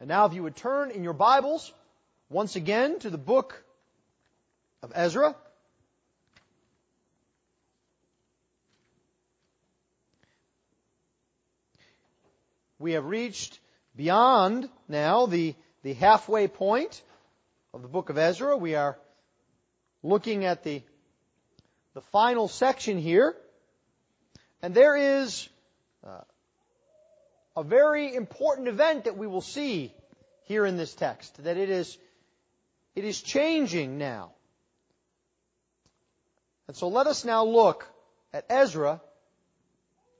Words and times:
And 0.00 0.08
now 0.08 0.26
if 0.26 0.32
you 0.32 0.44
would 0.44 0.54
turn 0.54 0.92
in 0.92 1.02
your 1.02 1.12
Bibles 1.12 1.72
once 2.30 2.54
again 2.54 3.00
to 3.00 3.10
the 3.10 3.18
book 3.18 3.64
of 4.80 4.92
Ezra. 4.94 5.34
We 12.78 12.92
have 12.92 13.06
reached 13.06 13.58
beyond 13.96 14.68
now 14.86 15.26
the, 15.26 15.56
the 15.82 15.94
halfway 15.94 16.46
point 16.46 17.02
of 17.74 17.82
the 17.82 17.88
book 17.88 18.08
of 18.08 18.18
Ezra. 18.18 18.56
We 18.56 18.76
are 18.76 18.96
looking 20.04 20.44
at 20.44 20.62
the, 20.62 20.82
the 21.94 22.02
final 22.02 22.46
section 22.46 22.98
here. 22.98 23.34
And 24.62 24.74
there 24.74 24.96
is 24.96 25.48
a 27.58 27.64
very 27.64 28.14
important 28.14 28.68
event 28.68 29.04
that 29.04 29.16
we 29.16 29.26
will 29.26 29.40
see 29.40 29.92
here 30.44 30.64
in 30.64 30.76
this 30.76 30.94
text, 30.94 31.42
that 31.42 31.56
it 31.56 31.68
is, 31.68 31.98
it 32.94 33.04
is 33.04 33.20
changing 33.20 33.98
now. 33.98 34.30
And 36.68 36.76
so 36.76 36.86
let 36.86 37.08
us 37.08 37.24
now 37.24 37.44
look 37.44 37.84
at 38.32 38.44
Ezra 38.48 39.00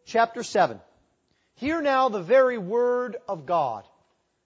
chapter 0.04 0.42
7. 0.42 0.80
Hear 1.54 1.80
now 1.80 2.08
the 2.08 2.22
very 2.22 2.58
word 2.58 3.16
of 3.28 3.46
God. 3.46 3.84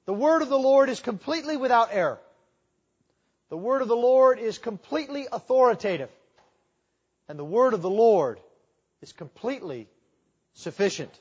The 0.04 0.12
word 0.12 0.42
of 0.42 0.50
the 0.50 0.58
Lord 0.58 0.90
is 0.90 1.00
completely 1.00 1.56
without 1.56 1.88
error. 1.92 2.20
The 3.48 3.56
word 3.56 3.80
of 3.80 3.88
the 3.88 3.96
Lord 3.96 4.38
is 4.38 4.58
completely 4.58 5.28
authoritative. 5.32 6.10
And 7.26 7.38
the 7.38 7.44
word 7.44 7.72
of 7.72 7.80
the 7.80 7.88
Lord 7.88 8.38
is 9.00 9.12
completely 9.12 9.88
sufficient. 10.52 11.18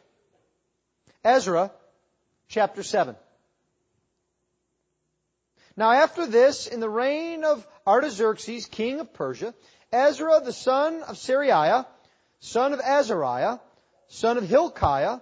Ezra 1.24 1.72
chapter 2.48 2.82
7. 2.84 3.16
Now 5.78 5.92
after 5.92 6.26
this, 6.26 6.68
in 6.68 6.80
the 6.80 6.90
reign 6.90 7.44
of 7.44 7.66
Artaxerxes, 7.86 8.66
king 8.66 9.00
of 9.00 9.14
Persia, 9.14 9.54
Ezra 9.92 10.42
the 10.44 10.54
son 10.54 11.04
of 11.04 11.18
Seraiah, 11.18 11.86
son 12.40 12.74
of 12.74 12.80
Azariah, 12.80 13.60
son 14.08 14.38
of 14.38 14.48
Hilkiah, 14.48 15.20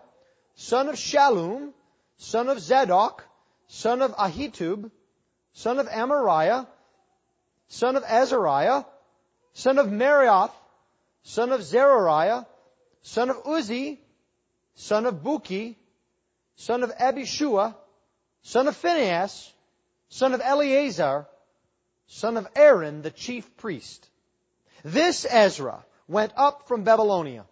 son 0.55 0.89
of 0.89 0.95
Shallum, 0.95 1.73
son 2.17 2.49
of 2.49 2.59
Zadok, 2.59 3.25
son 3.67 4.01
of 4.01 4.15
Ahitub, 4.15 4.89
son 5.53 5.79
of 5.79 5.87
Amariah, 5.87 6.65
son 7.67 7.95
of 7.95 8.03
Azariah, 8.03 8.85
son 9.53 9.77
of 9.77 9.87
Meraioth, 9.87 10.51
son 11.23 11.51
of 11.51 11.61
Zerahiah, 11.61 12.45
son 13.01 13.29
of 13.29 13.43
Uzzi, 13.43 13.99
son 14.75 15.05
of 15.05 15.15
Bukki, 15.15 15.75
son 16.59 16.83
of 16.83 16.91
Abishua, 16.97 17.73
son 18.41 18.67
of 18.67 18.75
Phinehas, 18.75 19.53
son 20.09 20.33
of 20.33 20.41
Eleazar, 20.43 21.25
son 22.07 22.35
of 22.35 22.47
Aaron, 22.55 23.01
the 23.01 23.11
chief 23.11 23.57
priest. 23.57 24.09
This 24.83 25.25
Ezra 25.29 25.85
went 26.09 26.33
up 26.35 26.67
from 26.67 26.83
Babylonia. 26.83 27.45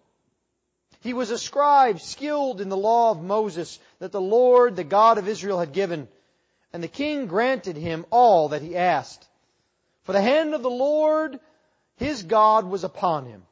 He 1.01 1.13
was 1.13 1.31
a 1.31 1.37
scribe 1.37 2.01
skilled 2.01 2.59
in 2.59 2.67
the 2.67 2.75
law 2.75 3.11
of 3.11 3.21
Moses 3.21 3.79
that 3.99 4.11
the 4.11 4.21
Lord, 4.21 4.75
the 4.75 4.83
God 4.83 5.17
of 5.17 5.29
Israel, 5.29 5.59
had 5.59 5.71
given. 5.71 6.09
And 6.73 6.83
the 6.83 6.89
king 6.89 7.27
granted 7.27 7.77
him 7.77 8.05
all 8.09 8.49
that 8.49 8.61
he 8.61 8.75
asked. 8.75 9.25
For 10.03 10.11
the 10.11 10.21
hand 10.21 10.53
of 10.53 10.63
the 10.63 10.69
Lord, 10.69 11.39
his 11.95 12.23
God, 12.23 12.65
was 12.65 12.83
upon 12.83 13.25
him. 13.25 13.46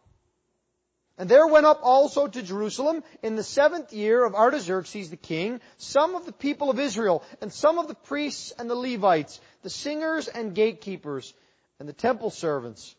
And 1.17 1.29
there 1.29 1.47
went 1.47 1.65
up 1.65 1.79
also 1.81 2.27
to 2.27 2.41
Jerusalem 2.41 3.01
in 3.23 3.37
the 3.37 3.43
seventh 3.43 3.93
year 3.93 4.25
of 4.25 4.35
Artaxerxes 4.35 5.09
the 5.09 5.15
king 5.15 5.61
some 5.77 6.13
of 6.13 6.25
the 6.25 6.33
people 6.33 6.69
of 6.69 6.79
Israel, 6.79 7.23
and 7.39 7.53
some 7.53 7.79
of 7.79 7.87
the 7.87 7.95
priests 7.95 8.51
and 8.59 8.69
the 8.69 8.75
Levites, 8.75 9.39
the 9.61 9.69
singers 9.69 10.27
and 10.27 10.53
gatekeepers, 10.53 11.33
and 11.79 11.87
the 11.87 11.93
temple 11.93 12.31
servants. 12.31 12.95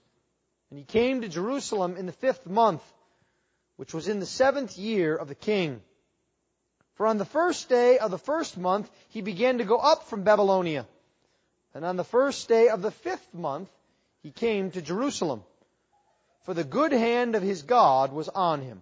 And 0.70 0.78
he 0.78 0.84
came 0.84 1.20
to 1.20 1.28
Jerusalem 1.28 1.96
in 1.96 2.06
the 2.06 2.12
fifth 2.12 2.46
month, 2.46 2.82
which 3.76 3.92
was 3.92 4.08
in 4.08 4.18
the 4.18 4.26
seventh 4.26 4.78
year 4.78 5.14
of 5.14 5.28
the 5.28 5.34
king. 5.34 5.82
For 6.94 7.06
on 7.06 7.18
the 7.18 7.26
first 7.26 7.68
day 7.68 7.98
of 7.98 8.10
the 8.10 8.18
first 8.18 8.56
month 8.56 8.90
he 9.08 9.20
began 9.20 9.58
to 9.58 9.64
go 9.64 9.76
up 9.76 10.08
from 10.08 10.22
Babylonia. 10.22 10.86
And 11.74 11.84
on 11.84 11.96
the 11.96 12.04
first 12.04 12.48
day 12.48 12.68
of 12.68 12.80
the 12.80 12.90
fifth 12.90 13.34
month 13.34 13.68
he 14.22 14.30
came 14.30 14.70
to 14.70 14.80
Jerusalem 14.80 15.44
for 16.46 16.54
the 16.54 16.64
good 16.64 16.92
hand 16.92 17.34
of 17.34 17.42
his 17.42 17.62
God 17.62 18.12
was 18.12 18.28
on 18.28 18.62
him. 18.62 18.80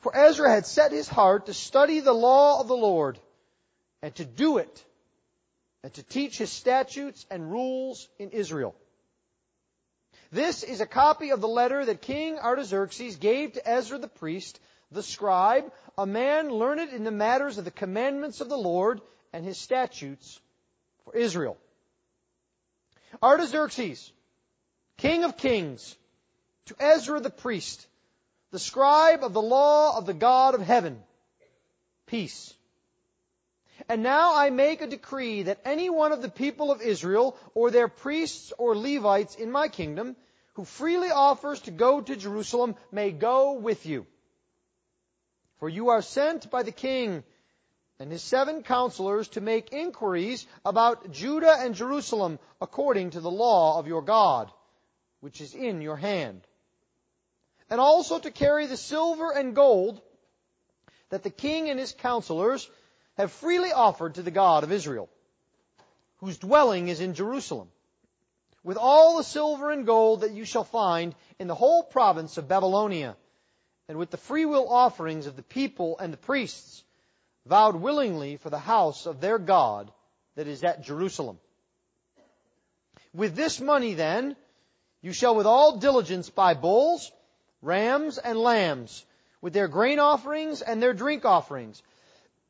For 0.00 0.14
Ezra 0.14 0.50
had 0.50 0.66
set 0.66 0.92
his 0.92 1.08
heart 1.08 1.46
to 1.46 1.54
study 1.54 2.00
the 2.00 2.12
law 2.12 2.60
of 2.60 2.68
the 2.68 2.76
Lord 2.76 3.18
and 4.02 4.14
to 4.16 4.26
do 4.26 4.58
it 4.58 4.84
and 5.82 5.92
to 5.94 6.02
teach 6.02 6.36
his 6.36 6.52
statutes 6.52 7.24
and 7.30 7.50
rules 7.50 8.06
in 8.18 8.28
Israel. 8.28 8.74
This 10.32 10.62
is 10.62 10.82
a 10.82 10.86
copy 10.86 11.30
of 11.30 11.40
the 11.40 11.48
letter 11.48 11.82
that 11.82 12.02
King 12.02 12.38
Artaxerxes 12.38 13.16
gave 13.16 13.54
to 13.54 13.66
Ezra 13.66 13.96
the 13.98 14.06
priest, 14.06 14.60
the 14.92 15.02
scribe, 15.02 15.72
a 15.96 16.04
man 16.04 16.50
learned 16.50 16.92
in 16.92 17.04
the 17.04 17.10
matters 17.10 17.56
of 17.56 17.64
the 17.64 17.70
commandments 17.70 18.42
of 18.42 18.50
the 18.50 18.58
Lord 18.58 19.00
and 19.32 19.46
his 19.46 19.56
statutes 19.56 20.38
for 21.04 21.16
Israel. 21.16 21.56
Artaxerxes, 23.22 24.12
king 24.98 25.24
of 25.24 25.38
kings, 25.38 25.96
to 26.66 26.76
Ezra 26.80 27.20
the 27.20 27.30
priest, 27.30 27.86
the 28.50 28.58
scribe 28.58 29.22
of 29.22 29.34
the 29.34 29.42
law 29.42 29.98
of 29.98 30.06
the 30.06 30.14
God 30.14 30.54
of 30.54 30.62
heaven, 30.62 31.02
peace. 32.06 32.54
And 33.88 34.02
now 34.02 34.34
I 34.34 34.50
make 34.50 34.80
a 34.80 34.86
decree 34.86 35.42
that 35.42 35.60
any 35.64 35.90
one 35.90 36.12
of 36.12 36.22
the 36.22 36.30
people 36.30 36.70
of 36.70 36.80
Israel, 36.80 37.36
or 37.54 37.70
their 37.70 37.88
priests 37.88 38.52
or 38.56 38.76
Levites 38.76 39.34
in 39.34 39.50
my 39.50 39.68
kingdom, 39.68 40.16
who 40.54 40.64
freely 40.64 41.10
offers 41.10 41.60
to 41.62 41.70
go 41.70 42.00
to 42.00 42.16
Jerusalem, 42.16 42.76
may 42.90 43.10
go 43.10 43.54
with 43.54 43.84
you. 43.84 44.06
For 45.58 45.68
you 45.68 45.90
are 45.90 46.02
sent 46.02 46.50
by 46.50 46.62
the 46.62 46.72
king 46.72 47.24
and 47.98 48.10
his 48.10 48.22
seven 48.22 48.62
counselors 48.62 49.28
to 49.28 49.40
make 49.40 49.72
inquiries 49.72 50.46
about 50.64 51.10
Judah 51.10 51.56
and 51.58 51.74
Jerusalem 51.74 52.38
according 52.60 53.10
to 53.10 53.20
the 53.20 53.30
law 53.30 53.78
of 53.78 53.86
your 53.86 54.02
God, 54.02 54.50
which 55.20 55.40
is 55.40 55.54
in 55.54 55.80
your 55.80 55.96
hand 55.96 56.46
and 57.74 57.80
also 57.80 58.20
to 58.20 58.30
carry 58.30 58.66
the 58.66 58.76
silver 58.76 59.32
and 59.32 59.52
gold 59.52 60.00
that 61.10 61.24
the 61.24 61.28
king 61.30 61.68
and 61.68 61.80
his 61.80 61.90
counselors 61.90 62.70
have 63.16 63.32
freely 63.32 63.72
offered 63.72 64.14
to 64.14 64.22
the 64.22 64.30
God 64.30 64.62
of 64.62 64.70
Israel, 64.70 65.08
whose 66.18 66.38
dwelling 66.38 66.86
is 66.86 67.00
in 67.00 67.14
Jerusalem, 67.14 67.66
with 68.62 68.76
all 68.76 69.16
the 69.16 69.24
silver 69.24 69.72
and 69.72 69.84
gold 69.86 70.20
that 70.20 70.30
you 70.30 70.44
shall 70.44 70.62
find 70.62 71.16
in 71.40 71.48
the 71.48 71.54
whole 71.56 71.82
province 71.82 72.38
of 72.38 72.46
Babylonia, 72.46 73.16
and 73.88 73.98
with 73.98 74.12
the 74.12 74.18
freewill 74.18 74.68
offerings 74.68 75.26
of 75.26 75.34
the 75.34 75.42
people 75.42 75.98
and 75.98 76.12
the 76.12 76.16
priests, 76.16 76.84
vowed 77.44 77.74
willingly 77.74 78.36
for 78.36 78.50
the 78.50 78.58
house 78.60 79.06
of 79.06 79.20
their 79.20 79.40
God 79.40 79.90
that 80.36 80.46
is 80.46 80.62
at 80.62 80.84
Jerusalem. 80.84 81.40
With 83.12 83.34
this 83.34 83.60
money 83.60 83.94
then, 83.94 84.36
you 85.02 85.12
shall 85.12 85.34
with 85.34 85.46
all 85.46 85.78
diligence 85.78 86.30
buy 86.30 86.54
bulls, 86.54 87.10
rams 87.64 88.18
and 88.18 88.38
lambs, 88.38 89.04
with 89.40 89.52
their 89.52 89.68
grain 89.68 89.98
offerings 89.98 90.62
and 90.62 90.82
their 90.82 90.94
drink 90.94 91.24
offerings. 91.24 91.82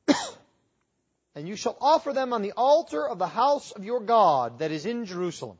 and 1.34 1.48
you 1.48 1.56
shall 1.56 1.76
offer 1.80 2.12
them 2.12 2.32
on 2.32 2.42
the 2.42 2.52
altar 2.52 3.06
of 3.06 3.18
the 3.18 3.26
house 3.26 3.72
of 3.72 3.84
your 3.84 4.00
God 4.00 4.58
that 4.58 4.70
is 4.70 4.86
in 4.86 5.06
Jerusalem. 5.06 5.58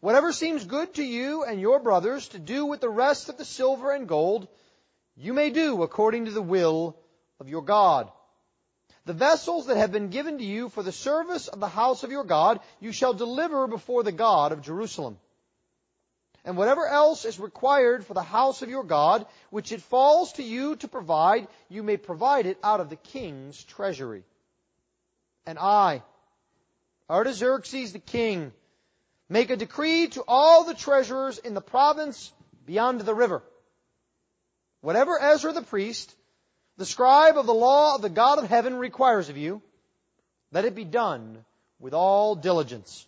Whatever 0.00 0.32
seems 0.32 0.64
good 0.64 0.94
to 0.94 1.04
you 1.04 1.44
and 1.44 1.60
your 1.60 1.80
brothers 1.80 2.28
to 2.28 2.38
do 2.38 2.66
with 2.66 2.80
the 2.80 2.90
rest 2.90 3.28
of 3.28 3.38
the 3.38 3.44
silver 3.44 3.92
and 3.92 4.06
gold, 4.08 4.48
you 5.16 5.32
may 5.32 5.50
do 5.50 5.82
according 5.82 6.26
to 6.26 6.30
the 6.30 6.42
will 6.42 6.96
of 7.40 7.48
your 7.48 7.62
God. 7.62 8.10
The 9.06 9.12
vessels 9.12 9.66
that 9.66 9.76
have 9.76 9.92
been 9.92 10.08
given 10.08 10.38
to 10.38 10.44
you 10.44 10.68
for 10.68 10.82
the 10.82 10.92
service 10.92 11.48
of 11.48 11.60
the 11.60 11.68
house 11.68 12.04
of 12.04 12.10
your 12.10 12.24
God, 12.24 12.60
you 12.80 12.92
shall 12.92 13.14
deliver 13.14 13.66
before 13.66 14.02
the 14.02 14.12
God 14.12 14.52
of 14.52 14.62
Jerusalem 14.62 15.18
and 16.44 16.56
whatever 16.56 16.86
else 16.86 17.24
is 17.24 17.40
required 17.40 18.04
for 18.04 18.14
the 18.14 18.22
house 18.22 18.60
of 18.60 18.68
your 18.68 18.84
God, 18.84 19.26
which 19.50 19.72
it 19.72 19.80
falls 19.80 20.34
to 20.34 20.42
you 20.42 20.76
to 20.76 20.88
provide, 20.88 21.48
you 21.68 21.82
may 21.82 21.96
provide 21.96 22.46
it 22.46 22.58
out 22.62 22.80
of 22.80 22.90
the 22.90 22.96
king's 22.96 23.62
treasury. 23.64 24.24
And 25.46 25.58
I, 25.58 26.02
Artaxerxes 27.08 27.92
the 27.92 27.98
king, 27.98 28.52
make 29.28 29.50
a 29.50 29.56
decree 29.56 30.08
to 30.08 30.24
all 30.28 30.64
the 30.64 30.74
treasurers 30.74 31.38
in 31.38 31.54
the 31.54 31.60
province 31.60 32.32
beyond 32.66 33.00
the 33.00 33.14
river. 33.14 33.42
Whatever 34.82 35.18
Ezra 35.20 35.52
the 35.52 35.62
priest, 35.62 36.14
the 36.76 36.84
scribe 36.84 37.38
of 37.38 37.46
the 37.46 37.54
law 37.54 37.94
of 37.94 38.02
the 38.02 38.10
God 38.10 38.38
of 38.38 38.48
heaven 38.48 38.76
requires 38.76 39.30
of 39.30 39.38
you, 39.38 39.62
let 40.52 40.66
it 40.66 40.74
be 40.74 40.84
done 40.84 41.44
with 41.78 41.94
all 41.94 42.34
diligence. 42.36 43.06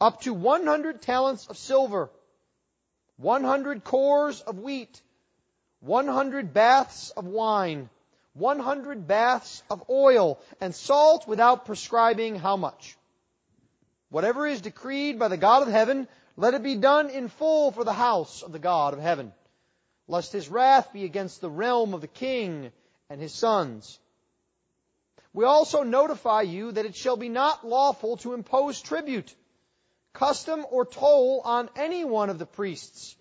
Up 0.00 0.20
to 0.22 0.32
100 0.32 1.02
talents 1.02 1.46
of 1.46 1.56
silver, 1.56 2.10
100 3.18 3.84
cors 3.84 4.40
of 4.40 4.58
wheat, 4.58 5.02
100 5.80 6.54
baths 6.54 7.10
of 7.10 7.26
wine, 7.26 7.90
100 8.34 9.06
baths 9.06 9.62
of 9.68 9.82
oil, 9.90 10.38
and 10.60 10.74
salt 10.74 11.26
without 11.26 11.66
prescribing 11.66 12.36
how 12.36 12.56
much. 12.56 12.96
Whatever 14.10 14.46
is 14.46 14.60
decreed 14.60 15.18
by 15.18 15.28
the 15.28 15.36
God 15.36 15.62
of 15.62 15.68
heaven, 15.68 16.08
let 16.36 16.54
it 16.54 16.62
be 16.62 16.76
done 16.76 17.10
in 17.10 17.28
full 17.28 17.72
for 17.72 17.84
the 17.84 17.92
house 17.92 18.42
of 18.42 18.52
the 18.52 18.58
God 18.60 18.94
of 18.94 19.00
heaven, 19.00 19.32
lest 20.06 20.32
his 20.32 20.48
wrath 20.48 20.92
be 20.92 21.04
against 21.04 21.40
the 21.40 21.50
realm 21.50 21.94
of 21.94 22.00
the 22.00 22.06
king 22.06 22.70
and 23.10 23.20
his 23.20 23.34
sons. 23.34 23.98
We 25.32 25.44
also 25.44 25.82
notify 25.82 26.42
you 26.42 26.72
that 26.72 26.86
it 26.86 26.94
shall 26.94 27.16
be 27.16 27.28
not 27.28 27.66
lawful 27.66 28.16
to 28.18 28.34
impose 28.34 28.80
tribute, 28.80 29.34
custom, 30.12 30.64
or 30.70 30.84
toll 30.84 31.42
on 31.44 31.70
any 31.76 32.04
one 32.04 32.30
of 32.30 32.38
the 32.38 32.46
priests, 32.46 33.16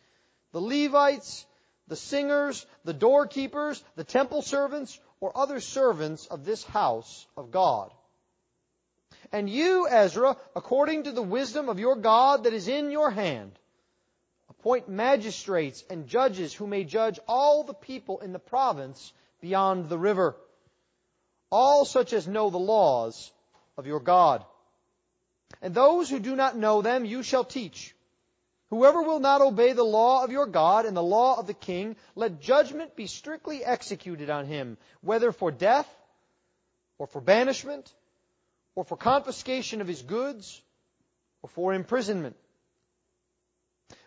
the 0.52 0.62
Levites, 0.62 1.46
the 1.88 1.96
singers, 1.96 2.66
the 2.84 2.94
doorkeepers, 2.94 3.84
the 3.96 4.04
temple 4.04 4.42
servants, 4.42 5.00
or 5.20 5.36
other 5.36 5.60
servants 5.60 6.26
of 6.28 6.46
this 6.46 6.64
house 6.64 7.26
of 7.36 7.52
God. 7.52 7.92
And 9.32 9.50
you, 9.50 9.88
Ezra, 9.90 10.38
according 10.56 11.04
to 11.04 11.12
the 11.12 11.22
wisdom 11.22 11.70
of 11.70 11.80
your 11.80 11.96
God 11.96 12.44
that 12.44 12.54
is 12.54 12.68
in 12.68 12.92
your 12.92 13.12
hand, 13.12 13.52
appoint 14.50 14.88
magistrates 14.88 15.84
and 15.90 16.08
judges 16.08 16.54
who 16.54 16.68
may 16.68 16.84
judge 16.84 17.20
all 17.28 17.64
the 17.64 17.74
people 17.74 18.20
in 18.20 18.32
the 18.32 18.40
province 18.40 19.12
beyond 19.42 19.90
the 19.90 19.98
river, 19.98 20.36
all 21.50 21.86
such 21.86 22.14
as 22.14 22.28
know 22.28 22.50
the 22.50 22.58
laws 22.58 23.32
of 23.78 23.86
your 23.88 24.00
God. 24.00 24.44
And 25.62 25.74
those 25.74 26.10
who 26.10 26.20
do 26.20 26.36
not 26.36 26.58
know 26.58 26.82
them 26.82 27.06
you 27.06 27.24
shall 27.24 27.44
teach. 27.44 27.96
Whoever 28.70 29.02
will 29.02 29.20
not 29.20 29.42
obey 29.42 29.74
the 29.74 29.84
law 29.84 30.24
of 30.24 30.32
your 30.32 30.46
God 30.46 30.86
and 30.86 30.96
the 30.96 31.04
law 31.04 31.40
of 31.40 31.48
the 31.48 31.54
king, 31.54 31.96
let 32.16 32.42
judgment 32.42 32.96
be 32.96 33.08
strictly 33.08 33.64
executed 33.64 34.30
on 34.30 34.46
him, 34.46 34.78
whether 35.02 35.32
for 35.32 35.52
death, 35.52 35.88
or 36.98 37.08
for 37.08 37.22
banishment, 37.22 37.94
or 38.76 38.84
for 38.84 38.98
confiscation 38.98 39.80
of 39.80 39.88
his 39.88 40.02
goods, 40.02 40.62
or 41.42 41.50
for 41.50 41.74
imprisonment. 41.74 42.36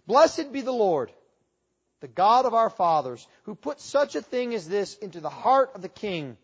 Blessed 0.07 0.53
be 0.53 0.61
the 0.61 0.73
Lord, 0.73 1.11
the 2.01 2.09
God 2.09 2.45
of 2.45 2.53
our 2.53 2.71
fathers, 2.71 3.27
who 3.45 3.55
put 3.55 3.81
such 3.81 4.15
a 4.15 4.23
thing 4.23 4.55
as 4.55 4.69
this 4.69 4.95
into 4.97 5.21
the 5.21 5.31
heart 5.31 5.71
of 5.75 5.81
the 5.81 5.89
king, 5.89 6.37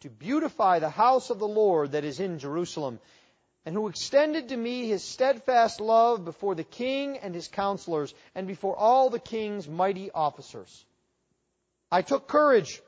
to 0.00 0.08
beautify 0.08 0.78
the 0.78 0.88
house 0.88 1.28
of 1.28 1.38
the 1.38 1.48
Lord 1.48 1.92
that 1.92 2.04
is 2.04 2.20
in 2.20 2.38
Jerusalem 2.38 3.00
and 3.66 3.74
who 3.74 3.88
extended 3.88 4.48
to 4.48 4.56
me 4.56 4.86
his 4.86 5.04
steadfast 5.04 5.80
love 5.80 6.24
before 6.24 6.54
the 6.54 6.64
king 6.64 7.18
and 7.18 7.34
his 7.34 7.48
counselors, 7.48 8.14
and 8.34 8.46
before 8.46 8.76
all 8.76 9.10
the 9.10 9.18
king's 9.18 9.68
mighty 9.68 10.10
officers. 10.10 10.84
I 11.92 12.02
took 12.02 12.26
courage, 12.26 12.80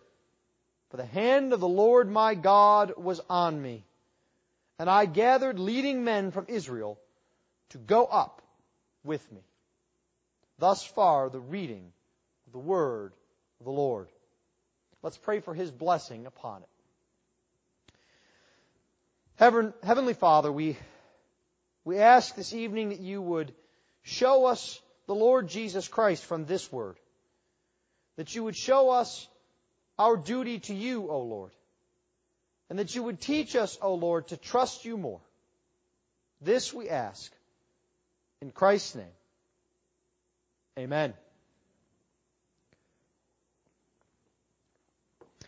for 0.90 0.96
the 0.96 1.04
hand 1.04 1.52
of 1.52 1.60
the 1.60 1.68
Lord 1.68 2.10
my 2.10 2.34
God 2.34 2.94
was 2.96 3.20
on 3.28 3.60
me, 3.60 3.84
and 4.78 4.88
I 4.88 5.06
gathered 5.06 5.58
leading 5.58 6.04
men 6.04 6.30
from 6.30 6.46
Israel 6.48 6.98
to 7.70 7.78
go 7.78 8.04
up 8.04 8.42
with 9.04 9.30
me. 9.32 9.42
Thus 10.58 10.84
far 10.84 11.28
the 11.28 11.40
reading 11.40 11.92
of 12.46 12.52
the 12.52 12.58
word 12.58 13.12
of 13.60 13.66
the 13.66 13.72
Lord. 13.72 14.08
Let's 15.02 15.18
pray 15.18 15.40
for 15.40 15.54
his 15.54 15.70
blessing 15.70 16.26
upon 16.26 16.62
it. 16.62 16.68
Heavenly 19.36 20.14
Father, 20.14 20.52
we, 20.52 20.76
we 21.84 21.98
ask 21.98 22.34
this 22.34 22.52
evening 22.54 22.90
that 22.90 23.00
you 23.00 23.20
would 23.20 23.52
show 24.02 24.46
us 24.46 24.80
the 25.06 25.14
Lord 25.14 25.48
Jesus 25.48 25.88
Christ 25.88 26.24
from 26.24 26.44
this 26.44 26.70
word. 26.70 26.96
That 28.16 28.34
you 28.34 28.44
would 28.44 28.56
show 28.56 28.90
us 28.90 29.26
our 29.98 30.16
duty 30.16 30.60
to 30.60 30.74
you, 30.74 31.10
O 31.10 31.22
Lord. 31.22 31.50
And 32.70 32.78
that 32.78 32.94
you 32.94 33.02
would 33.02 33.20
teach 33.20 33.56
us, 33.56 33.78
O 33.82 33.94
Lord, 33.94 34.28
to 34.28 34.36
trust 34.36 34.84
you 34.84 34.96
more. 34.96 35.20
This 36.40 36.72
we 36.72 36.88
ask. 36.88 37.32
In 38.40 38.50
Christ's 38.50 38.96
name. 38.96 39.14
Amen. 40.78 41.14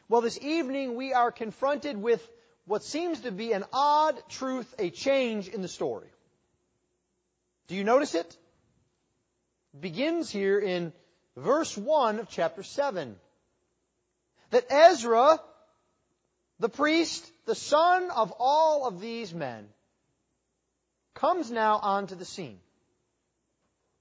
Well, 0.09 0.21
this 0.21 0.39
evening 0.41 0.97
we 0.97 1.13
are 1.13 1.33
confronted 1.33 1.97
with 1.97 2.27
what 2.67 2.83
seems 2.83 3.21
to 3.21 3.31
be 3.31 3.53
an 3.53 3.65
odd 3.73 4.21
truth, 4.29 4.75
a 4.79 4.91
change 4.91 5.49
in 5.49 5.63
the 5.63 5.69
story. 5.69 6.09
Do 7.69 7.75
you 7.75 7.85
notice 7.85 8.15
it? 8.15 8.37
It 9.75 9.81
begins 9.81 10.31
here 10.31 10.59
in 10.59 10.93
verse 11.37 11.77
1 11.77 12.21
of 12.21 12.29
chapter 12.29 12.63
7. 12.63 13.17
That 14.51 14.67
Ezra, 14.71 15.41
the 16.61 16.69
priest, 16.69 17.31
the 17.47 17.55
son 17.55 18.11
of 18.11 18.33
all 18.39 18.87
of 18.87 19.01
these 19.01 19.35
men, 19.35 19.69
comes 21.15 21.51
now 21.51 21.79
onto 21.83 22.15
the 22.15 22.25
scene. 22.25 22.59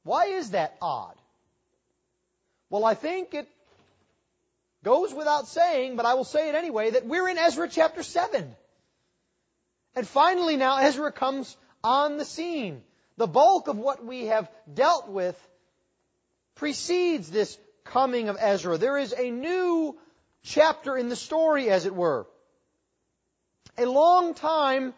Why 0.03 0.25
is 0.25 0.51
that 0.51 0.75
odd? 0.81 1.15
Well, 2.69 2.85
I 2.85 2.93
think 2.95 3.33
it 3.33 3.47
goes 4.83 5.13
without 5.13 5.47
saying, 5.47 5.95
but 5.95 6.05
I 6.05 6.13
will 6.13 6.25
say 6.25 6.49
it 6.49 6.55
anyway, 6.55 6.91
that 6.91 7.05
we're 7.05 7.27
in 7.29 7.37
Ezra 7.37 7.67
chapter 7.69 8.03
7. 8.03 8.55
And 9.95 10.07
finally 10.07 10.57
now 10.57 10.77
Ezra 10.77 11.11
comes 11.11 11.55
on 11.83 12.17
the 12.17 12.25
scene. 12.25 12.81
The 13.17 13.27
bulk 13.27 13.67
of 13.67 13.77
what 13.77 14.03
we 14.03 14.25
have 14.25 14.49
dealt 14.71 15.07
with 15.09 15.37
precedes 16.55 17.29
this 17.29 17.57
coming 17.83 18.29
of 18.29 18.37
Ezra. 18.39 18.77
There 18.77 18.97
is 18.97 19.13
a 19.13 19.29
new 19.29 19.97
chapter 20.43 20.97
in 20.97 21.09
the 21.09 21.15
story, 21.15 21.69
as 21.69 21.85
it 21.85 21.95
were. 21.95 22.27
A 23.77 23.85
long 23.85 24.33
time 24.33 24.93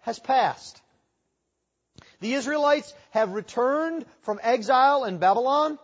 has 0.00 0.18
passed. 0.18 0.80
The 2.20 2.34
Israelites 2.34 2.92
have 3.10 3.32
returned 3.32 4.04
from 4.22 4.40
exile 4.42 5.04
in 5.04 5.18
Babylon. 5.18 5.78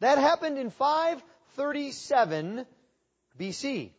That 0.00 0.18
happened 0.18 0.58
in 0.58 0.70
5 0.70 1.22
37 1.54 2.66
BC. 3.38 3.90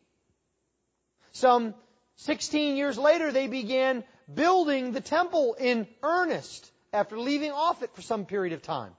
Some 1.32 1.74
16 2.18 2.78
years 2.78 2.98
later, 2.98 3.32
they 3.32 3.48
began 3.48 4.04
building 4.34 4.92
the 4.92 5.02
temple 5.02 5.56
in 5.60 5.88
earnest 6.02 6.72
after 6.92 7.18
leaving 7.18 7.52
off 7.52 7.84
it 7.84 7.94
for 7.96 8.02
some 8.02 8.26
period 8.26 8.54
of 8.54 8.62
time. 8.62 8.92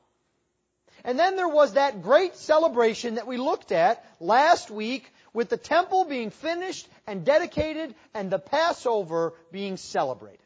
And 1.05 1.19
then 1.19 1.37
there 1.37 1.49
was 1.49 1.75
that 1.75 2.03
great 2.03 2.37
celebration 2.37 3.17
that 3.17 3.27
we 3.27 3.37
looked 3.37 3.73
at 3.73 4.05
last 4.21 4.71
week 4.71 5.11
with 5.33 5.49
the 5.49 5.57
temple 5.57 6.05
being 6.05 6.31
finished 6.31 6.89
and 7.07 7.25
dedicated 7.25 7.95
and 8.15 8.31
the 8.31 8.39
Passover 8.39 9.35
being 9.53 9.77
celebrated 9.77 10.44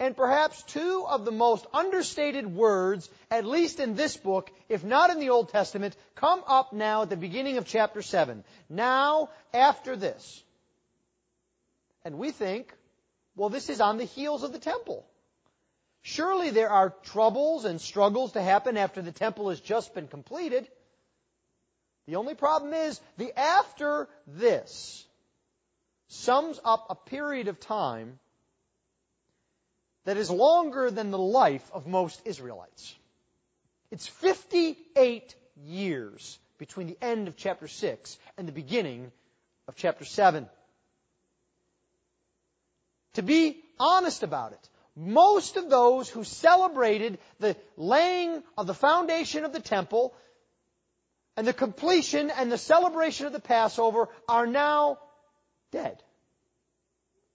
and 0.00 0.16
perhaps 0.16 0.62
two 0.62 1.04
of 1.08 1.24
the 1.24 1.32
most 1.32 1.66
understated 1.74 2.46
words, 2.46 3.08
at 3.30 3.44
least 3.44 3.80
in 3.80 3.94
this 3.94 4.16
book, 4.16 4.50
if 4.68 4.84
not 4.84 5.10
in 5.10 5.18
the 5.18 5.30
Old 5.30 5.48
Testament, 5.48 5.96
come 6.14 6.42
up 6.46 6.72
now 6.72 7.02
at 7.02 7.10
the 7.10 7.16
beginning 7.16 7.56
of 7.58 7.66
chapter 7.66 8.00
7. 8.00 8.44
Now, 8.68 9.30
after 9.52 9.96
this. 9.96 10.42
And 12.04 12.16
we 12.18 12.30
think, 12.30 12.72
well, 13.34 13.48
this 13.48 13.68
is 13.68 13.80
on 13.80 13.98
the 13.98 14.04
heels 14.04 14.44
of 14.44 14.52
the 14.52 14.58
temple. 14.60 15.04
Surely 16.02 16.50
there 16.50 16.70
are 16.70 16.94
troubles 17.04 17.64
and 17.64 17.80
struggles 17.80 18.32
to 18.32 18.42
happen 18.42 18.76
after 18.76 19.02
the 19.02 19.12
temple 19.12 19.50
has 19.50 19.60
just 19.60 19.94
been 19.94 20.06
completed. 20.06 20.68
The 22.06 22.16
only 22.16 22.34
problem 22.34 22.72
is 22.72 23.00
the 23.18 23.38
after 23.38 24.08
this 24.26 25.04
sums 26.06 26.58
up 26.64 26.86
a 26.88 26.94
period 26.94 27.48
of 27.48 27.60
time 27.60 28.18
that 30.08 30.16
is 30.16 30.30
longer 30.30 30.90
than 30.90 31.10
the 31.10 31.18
life 31.18 31.70
of 31.74 31.86
most 31.86 32.22
Israelites. 32.24 32.96
It's 33.90 34.06
58 34.06 35.34
years 35.66 36.38
between 36.56 36.86
the 36.86 36.96
end 37.02 37.28
of 37.28 37.36
chapter 37.36 37.68
6 37.68 38.18
and 38.38 38.48
the 38.48 38.52
beginning 38.52 39.12
of 39.68 39.76
chapter 39.76 40.06
7. 40.06 40.48
To 43.16 43.22
be 43.22 43.60
honest 43.78 44.22
about 44.22 44.52
it, 44.52 44.70
most 44.96 45.58
of 45.58 45.68
those 45.68 46.08
who 46.08 46.24
celebrated 46.24 47.18
the 47.38 47.54
laying 47.76 48.42
of 48.56 48.66
the 48.66 48.72
foundation 48.72 49.44
of 49.44 49.52
the 49.52 49.60
temple 49.60 50.14
and 51.36 51.46
the 51.46 51.52
completion 51.52 52.30
and 52.30 52.50
the 52.50 52.56
celebration 52.56 53.26
of 53.26 53.34
the 53.34 53.40
Passover 53.40 54.08
are 54.26 54.46
now 54.46 55.00
dead. 55.70 56.02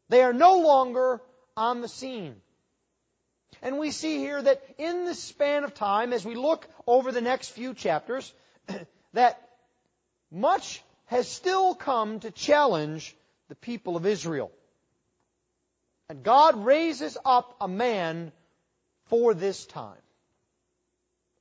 They 0.09 0.23
are 0.23 0.33
no 0.33 0.57
longer 0.57 1.21
on 1.55 1.81
the 1.81 1.87
scene. 1.87 2.37
And 3.61 3.77
we 3.77 3.91
see 3.91 4.17
here 4.17 4.41
that 4.41 4.63
in 4.77 5.05
the 5.05 5.15
span 5.15 5.63
of 5.63 5.73
time, 5.73 6.13
as 6.13 6.25
we 6.25 6.35
look 6.35 6.67
over 6.87 7.11
the 7.11 7.21
next 7.21 7.49
few 7.49 7.73
chapters, 7.73 8.33
that 9.13 9.41
much 10.31 10.81
has 11.05 11.27
still 11.27 11.75
come 11.75 12.19
to 12.21 12.31
challenge 12.31 13.15
the 13.49 13.55
people 13.55 13.95
of 13.95 14.05
Israel. 14.05 14.51
And 16.09 16.23
God 16.23 16.65
raises 16.65 17.17
up 17.23 17.55
a 17.61 17.67
man 17.67 18.31
for 19.05 19.33
this 19.33 19.65
time. 19.65 19.97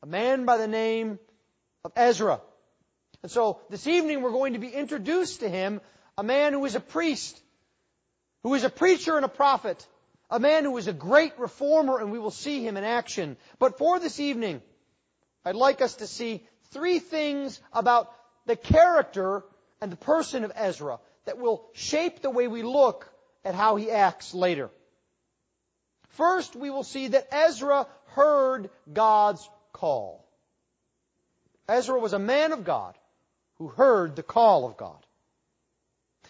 A 0.03 0.07
man 0.07 0.45
by 0.45 0.57
the 0.57 0.69
name 0.69 1.19
of 1.85 1.93
Ezra. 1.97 2.41
And 3.23 3.31
so 3.31 3.61
this 3.71 3.87
evening 3.87 4.23
we're 4.23 4.31
going 4.31 4.55
to 4.55 4.59
be 4.59 4.69
introduced 4.69 5.41
to 5.41 5.49
him, 5.49 5.81
a 6.19 6.23
man 6.23 6.53
who 6.53 6.65
is 6.65 6.75
a 6.75 6.81
priest, 6.81 7.41
who 8.43 8.55
is 8.55 8.65
a 8.65 8.71
preacher 8.71 9.17
and 9.17 9.25
a 9.25 9.29
prophet, 9.29 9.87
a 10.33 10.41
man 10.41 10.65
who 10.65 10.79
is 10.79 10.89
a 10.89 10.95
great 10.95 11.39
reformer, 11.39 12.01
and 12.01 12.11
we 12.11 12.19
will 12.19 12.31
see 12.31 12.67
him 12.67 12.79
in 12.79 12.85
action. 12.85 13.37
But 13.59 13.77
for 13.77 14.01
this 14.01 14.19
evening, 14.19 14.63
I'd 15.45 15.55
like 15.55 15.83
us 15.83 15.97
to 15.97 16.07
see 16.07 16.43
three 16.71 17.01
things 17.01 17.61
about 17.71 18.11
the 18.47 18.57
character 18.57 19.45
and 19.83 19.93
the 19.93 19.97
person 19.97 20.43
of 20.45 20.53
Ezra 20.55 21.01
that 21.27 21.39
will 21.39 21.69
shape 21.75 22.23
the 22.23 22.31
way 22.31 22.49
we 22.49 22.63
look 22.63 23.13
at 23.45 23.55
how 23.55 23.77
he 23.77 23.91
acts 23.91 24.33
later. 24.33 24.71
First, 26.17 26.57
we 26.57 26.71
will 26.71 26.83
see 26.83 27.09
that 27.09 27.29
Ezra 27.31 27.87
heard 28.15 28.71
God's 28.91 29.47
call. 29.75 30.27
Ezra 31.69 32.01
was 32.01 32.15
a 32.15 32.19
man 32.19 32.53
of 32.53 32.65
God 32.65 32.97
who 33.57 33.69
heard 33.69 34.17
the 34.17 34.23
call 34.23 34.65
of 34.65 34.79
God. 34.79 35.07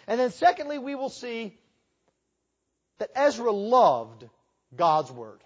And 0.09 0.19
then 0.19 0.33
secondly, 0.33 0.79
we 0.81 0.97
will 0.97 1.09
see 1.09 1.57
that 2.99 3.11
Ezra 3.15 3.51
loved 3.51 4.25
God's 4.75 5.11
Word. 5.11 5.41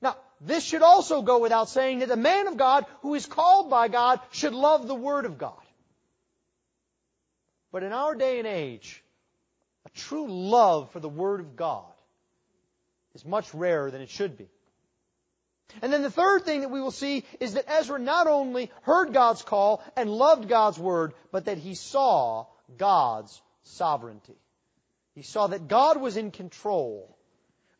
Now, 0.00 0.16
this 0.40 0.64
should 0.64 0.82
also 0.82 1.22
go 1.22 1.40
without 1.40 1.68
saying 1.68 2.00
that 2.00 2.10
a 2.10 2.16
man 2.16 2.46
of 2.46 2.56
God 2.56 2.86
who 3.02 3.14
is 3.14 3.26
called 3.26 3.70
by 3.70 3.88
God 3.88 4.20
should 4.30 4.54
love 4.54 4.86
the 4.86 4.94
Word 4.94 5.24
of 5.24 5.38
God. 5.38 5.54
But 7.72 7.82
in 7.82 7.92
our 7.92 8.14
day 8.14 8.38
and 8.38 8.46
age, 8.46 9.02
a 9.84 9.90
true 9.90 10.26
love 10.28 10.90
for 10.92 11.00
the 11.00 11.08
Word 11.08 11.40
of 11.40 11.56
God 11.56 11.84
is 13.14 13.24
much 13.24 13.52
rarer 13.54 13.90
than 13.90 14.00
it 14.00 14.10
should 14.10 14.36
be. 14.36 14.48
And 15.82 15.92
then 15.92 16.02
the 16.02 16.10
third 16.10 16.44
thing 16.44 16.60
that 16.60 16.70
we 16.70 16.80
will 16.80 16.90
see 16.90 17.24
is 17.40 17.54
that 17.54 17.68
Ezra 17.68 17.98
not 17.98 18.26
only 18.26 18.70
heard 18.82 19.12
God's 19.12 19.42
call 19.42 19.82
and 19.96 20.08
loved 20.08 20.48
God's 20.48 20.78
word, 20.78 21.12
but 21.32 21.46
that 21.46 21.58
he 21.58 21.74
saw 21.74 22.46
God's 22.78 23.40
sovereignty. 23.64 24.36
He 25.16 25.22
saw 25.22 25.46
that 25.46 25.66
God 25.66 25.98
was 25.98 26.18
in 26.18 26.30
control 26.30 27.16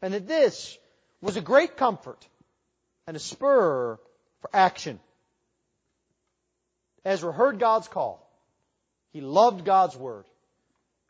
and 0.00 0.14
that 0.14 0.26
this 0.26 0.76
was 1.20 1.36
a 1.36 1.42
great 1.42 1.76
comfort 1.76 2.26
and 3.06 3.14
a 3.14 3.20
spur 3.20 3.98
for 4.40 4.50
action. 4.54 4.98
Ezra 7.04 7.32
heard 7.32 7.60
God's 7.60 7.88
call. 7.88 8.26
He 9.12 9.20
loved 9.20 9.66
God's 9.66 9.94
word 9.94 10.24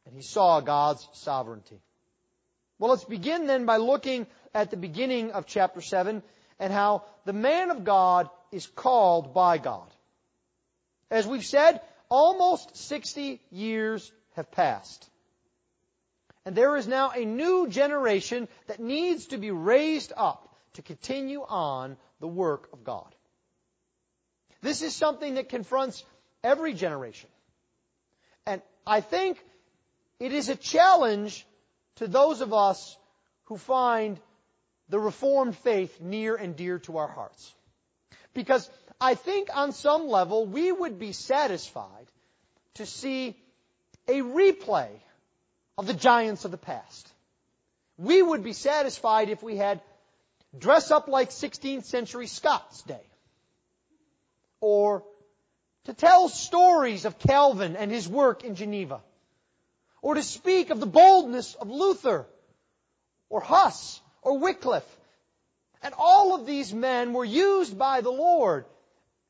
and 0.04 0.16
he 0.16 0.22
saw 0.22 0.60
God's 0.60 1.06
sovereignty. 1.12 1.80
Well, 2.80 2.90
let's 2.90 3.04
begin 3.04 3.46
then 3.46 3.64
by 3.64 3.76
looking 3.76 4.26
at 4.52 4.72
the 4.72 4.76
beginning 4.76 5.30
of 5.30 5.46
chapter 5.46 5.80
7 5.80 6.24
and 6.58 6.72
how 6.72 7.04
the 7.24 7.32
man 7.32 7.70
of 7.70 7.84
God 7.84 8.28
is 8.50 8.66
called 8.66 9.32
by 9.32 9.58
God. 9.58 9.88
As 11.08 11.24
we've 11.24 11.44
said, 11.44 11.80
almost 12.08 12.76
60 12.76 13.40
years 13.52 14.10
have 14.34 14.50
passed. 14.50 15.08
And 16.46 16.54
there 16.54 16.76
is 16.76 16.86
now 16.86 17.10
a 17.10 17.24
new 17.24 17.66
generation 17.66 18.46
that 18.68 18.78
needs 18.78 19.26
to 19.26 19.36
be 19.36 19.50
raised 19.50 20.12
up 20.16 20.48
to 20.74 20.82
continue 20.82 21.42
on 21.42 21.96
the 22.20 22.28
work 22.28 22.68
of 22.72 22.84
God. 22.84 23.12
This 24.62 24.80
is 24.80 24.94
something 24.94 25.34
that 25.34 25.48
confronts 25.48 26.04
every 26.44 26.72
generation. 26.72 27.28
And 28.46 28.62
I 28.86 29.00
think 29.00 29.42
it 30.20 30.32
is 30.32 30.48
a 30.48 30.54
challenge 30.54 31.44
to 31.96 32.06
those 32.06 32.40
of 32.40 32.52
us 32.52 32.96
who 33.46 33.58
find 33.58 34.20
the 34.88 35.00
Reformed 35.00 35.56
faith 35.56 36.00
near 36.00 36.36
and 36.36 36.54
dear 36.54 36.78
to 36.80 36.98
our 36.98 37.08
hearts. 37.08 37.52
Because 38.34 38.70
I 39.00 39.16
think 39.16 39.48
on 39.52 39.72
some 39.72 40.06
level 40.06 40.46
we 40.46 40.70
would 40.70 41.00
be 41.00 41.10
satisfied 41.10 42.06
to 42.74 42.86
see 42.86 43.36
a 44.06 44.20
replay 44.20 44.90
of 45.78 45.86
the 45.86 45.94
giants 45.94 46.44
of 46.44 46.50
the 46.50 46.56
past. 46.56 47.12
We 47.98 48.22
would 48.22 48.42
be 48.42 48.52
satisfied 48.52 49.30
if 49.30 49.42
we 49.42 49.56
had 49.56 49.80
dress 50.58 50.90
up 50.90 51.08
like 51.08 51.30
16th 51.30 51.84
century 51.84 52.26
Scots 52.26 52.82
day. 52.82 53.06
Or 54.60 55.04
to 55.84 55.94
tell 55.94 56.28
stories 56.28 57.04
of 57.04 57.18
Calvin 57.18 57.76
and 57.76 57.90
his 57.90 58.08
work 58.08 58.44
in 58.44 58.54
Geneva 58.54 59.00
or 60.02 60.14
to 60.14 60.22
speak 60.22 60.70
of 60.70 60.80
the 60.80 60.86
boldness 60.86 61.54
of 61.54 61.68
Luther 61.68 62.26
or 63.28 63.40
Huss 63.40 64.00
or 64.22 64.38
Wycliffe. 64.38 64.96
And 65.82 65.94
all 65.96 66.34
of 66.34 66.46
these 66.46 66.72
men 66.72 67.12
were 67.12 67.24
used 67.24 67.78
by 67.78 68.00
the 68.00 68.10
Lord. 68.10 68.64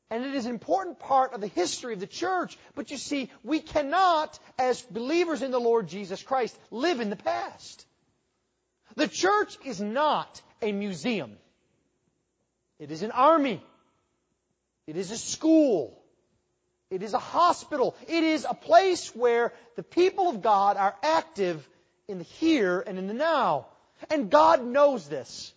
And 0.09 0.23
it 0.23 0.35
is 0.35 0.45
an 0.45 0.51
important 0.51 0.99
part 0.99 1.33
of 1.33 1.41
the 1.41 1.47
history 1.47 1.93
of 1.93 1.99
the 1.99 2.07
church. 2.07 2.57
But 2.75 2.91
you 2.91 2.97
see, 2.97 3.29
we 3.43 3.59
cannot, 3.59 4.39
as 4.57 4.81
believers 4.81 5.41
in 5.41 5.51
the 5.51 5.59
Lord 5.59 5.87
Jesus 5.87 6.23
Christ, 6.23 6.57
live 6.71 7.01
in 7.01 7.09
the 7.09 7.17
past. 7.17 7.85
The 8.95 9.07
church 9.07 9.57
is 9.65 9.81
not 9.81 10.41
a 10.61 10.71
museum. 10.71 11.37
It 12.79 12.91
is 12.91 13.03
an 13.03 13.11
army. 13.11 13.61
It 14.87 14.95
is 14.95 15.11
a 15.11 15.17
school. 15.17 16.01
It 16.89 17.03
is 17.03 17.13
a 17.13 17.19
hospital. 17.19 17.95
It 18.07 18.23
is 18.23 18.45
a 18.49 18.53
place 18.53 19.13
where 19.13 19.51
the 19.75 19.83
people 19.83 20.29
of 20.29 20.41
God 20.41 20.77
are 20.77 20.95
active 21.03 21.67
in 22.07 22.19
the 22.19 22.23
here 22.23 22.81
and 22.85 22.97
in 22.97 23.07
the 23.07 23.13
now. 23.13 23.67
And 24.09 24.29
God 24.29 24.65
knows 24.65 25.07
this. 25.09 25.53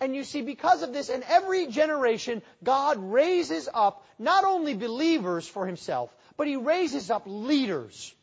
And 0.00 0.14
you 0.14 0.24
see, 0.24 0.42
because 0.42 0.82
of 0.82 0.92
this, 0.92 1.08
in 1.08 1.22
every 1.22 1.66
generation, 1.68 2.42
God 2.62 2.98
raises 2.98 3.68
up 3.72 4.04
not 4.18 4.44
only 4.44 4.74
believers 4.74 5.46
for 5.46 5.66
himself, 5.66 6.14
but 6.36 6.46
he 6.46 6.56
raises 6.56 7.10
up 7.10 7.24
leaders. 7.26 8.14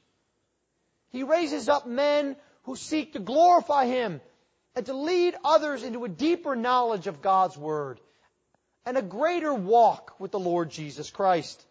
He 1.10 1.24
raises 1.24 1.70
up 1.70 1.88
men 1.88 2.36
who 2.64 2.76
seek 2.76 3.14
to 3.14 3.20
glorify 3.20 3.86
him 3.86 4.22
and 4.76 4.86
to 4.86 4.94
lead 4.94 5.36
others 5.44 5.84
into 5.84 6.06
a 6.06 6.10
deeper 6.10 6.56
knowledge 6.56 7.08
of 7.08 7.22
God's 7.22 7.58
Word 7.58 8.00
and 8.86 8.98
a 8.98 9.02
greater 9.02 9.54
walk 9.54 10.20
with 10.20 10.32
the 10.32 10.40
Lord 10.40 10.70
Jesus 10.70 11.10
Christ. 11.10 11.64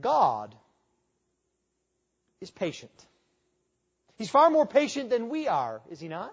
God 0.00 0.54
is 2.40 2.50
patient. 2.50 2.92
He's 4.16 4.30
far 4.30 4.50
more 4.50 4.66
patient 4.66 5.10
than 5.10 5.28
we 5.28 5.48
are, 5.48 5.80
is 5.90 6.00
he 6.00 6.08
not? 6.08 6.32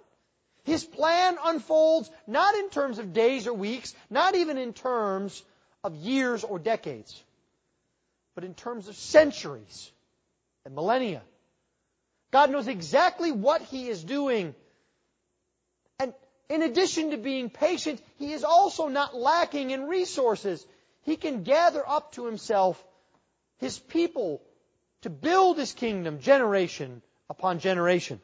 His 0.64 0.84
plan 0.84 1.38
unfolds 1.44 2.10
not 2.26 2.56
in 2.56 2.70
terms 2.70 3.00
of 3.00 3.14
days 3.14 3.48
or 3.48 3.54
weeks, 3.54 3.94
not 4.10 4.36
even 4.36 4.58
in 4.58 4.74
terms 4.74 5.44
of 5.84 5.96
years 5.96 6.44
or 6.44 6.60
decades, 6.60 7.22
but 8.36 8.44
in 8.44 8.54
terms 8.54 8.88
of 8.88 8.96
centuries 8.96 9.92
and 10.66 10.74
millennia. 10.74 11.22
God 12.32 12.50
knows 12.50 12.68
exactly 12.68 13.32
what 13.32 13.62
He 13.62 13.90
is 13.90 14.04
doing. 14.04 14.56
And 16.00 16.14
in 16.50 16.62
addition 16.62 17.12
to 17.12 17.18
being 17.18 17.50
patient, 17.50 18.02
He 18.18 18.34
is 18.34 18.44
also 18.44 18.88
not 18.88 19.16
lacking 19.16 19.72
in 19.72 19.88
resources. 19.88 20.66
He 21.02 21.18
can 21.18 21.44
gather 21.44 21.88
up 21.88 22.14
to 22.14 22.26
Himself 22.26 22.84
his 23.64 23.80
people 23.80 24.42
to 25.02 25.10
build 25.10 25.58
his 25.58 25.74
kingdom 25.74 26.20
generation 26.20 27.02
upon 27.30 27.60
generation. 27.60 28.20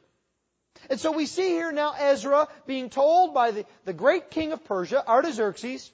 And 0.89 0.99
so 0.99 1.11
we 1.11 1.25
see 1.25 1.49
here 1.49 1.71
now 1.71 1.93
Ezra 1.97 2.47
being 2.65 2.89
told 2.89 3.33
by 3.33 3.51
the, 3.51 3.65
the 3.85 3.93
great 3.93 4.31
king 4.31 4.51
of 4.51 4.63
Persia, 4.63 5.07
Artaxerxes, 5.07 5.91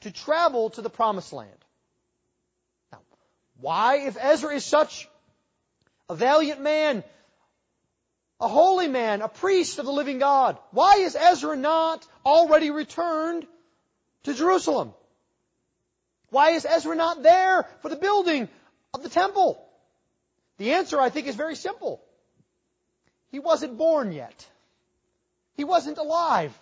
to 0.00 0.10
travel 0.10 0.70
to 0.70 0.82
the 0.82 0.90
promised 0.90 1.32
land. 1.32 1.50
Now, 2.92 3.00
why, 3.60 4.06
if 4.06 4.16
Ezra 4.20 4.54
is 4.54 4.64
such 4.64 5.08
a 6.08 6.14
valiant 6.14 6.60
man, 6.60 7.04
a 8.40 8.48
holy 8.48 8.88
man, 8.88 9.22
a 9.22 9.28
priest 9.28 9.78
of 9.78 9.86
the 9.86 9.92
living 9.92 10.18
God, 10.18 10.58
why 10.70 10.96
is 10.96 11.14
Ezra 11.14 11.56
not 11.56 12.06
already 12.24 12.70
returned 12.70 13.46
to 14.24 14.34
Jerusalem? 14.34 14.94
Why 16.30 16.50
is 16.50 16.64
Ezra 16.64 16.94
not 16.94 17.22
there 17.22 17.66
for 17.82 17.88
the 17.88 17.96
building 17.96 18.48
of 18.94 19.02
the 19.02 19.08
temple? 19.08 19.62
The 20.58 20.72
answer, 20.72 21.00
I 21.00 21.10
think, 21.10 21.26
is 21.26 21.36
very 21.36 21.56
simple. 21.56 22.02
He 23.30 23.38
wasn't 23.38 23.78
born 23.78 24.12
yet. 24.12 24.46
He 25.54 25.64
wasn't 25.64 25.98
alive. 25.98 26.56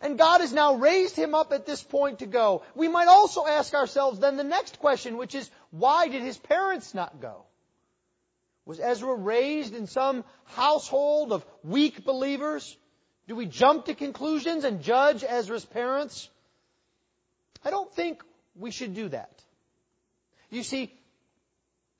And 0.00 0.18
God 0.18 0.40
has 0.40 0.52
now 0.52 0.74
raised 0.74 1.16
him 1.16 1.34
up 1.34 1.52
at 1.52 1.66
this 1.66 1.82
point 1.82 2.18
to 2.18 2.26
go. 2.26 2.62
We 2.74 2.88
might 2.88 3.08
also 3.08 3.46
ask 3.46 3.74
ourselves 3.74 4.18
then 4.18 4.36
the 4.36 4.44
next 4.44 4.78
question, 4.78 5.16
which 5.16 5.34
is, 5.34 5.50
why 5.70 6.08
did 6.08 6.22
his 6.22 6.36
parents 6.36 6.94
not 6.94 7.20
go? 7.20 7.44
Was 8.66 8.80
Ezra 8.80 9.14
raised 9.14 9.74
in 9.74 9.86
some 9.86 10.24
household 10.44 11.32
of 11.32 11.44
weak 11.62 12.04
believers? 12.04 12.76
Do 13.28 13.34
we 13.34 13.46
jump 13.46 13.86
to 13.86 13.94
conclusions 13.94 14.64
and 14.64 14.82
judge 14.82 15.24
Ezra's 15.26 15.64
parents? 15.64 16.28
I 17.64 17.70
don't 17.70 17.92
think 17.94 18.22
we 18.54 18.70
should 18.70 18.94
do 18.94 19.08
that. 19.08 19.42
You 20.50 20.62
see, 20.62 20.92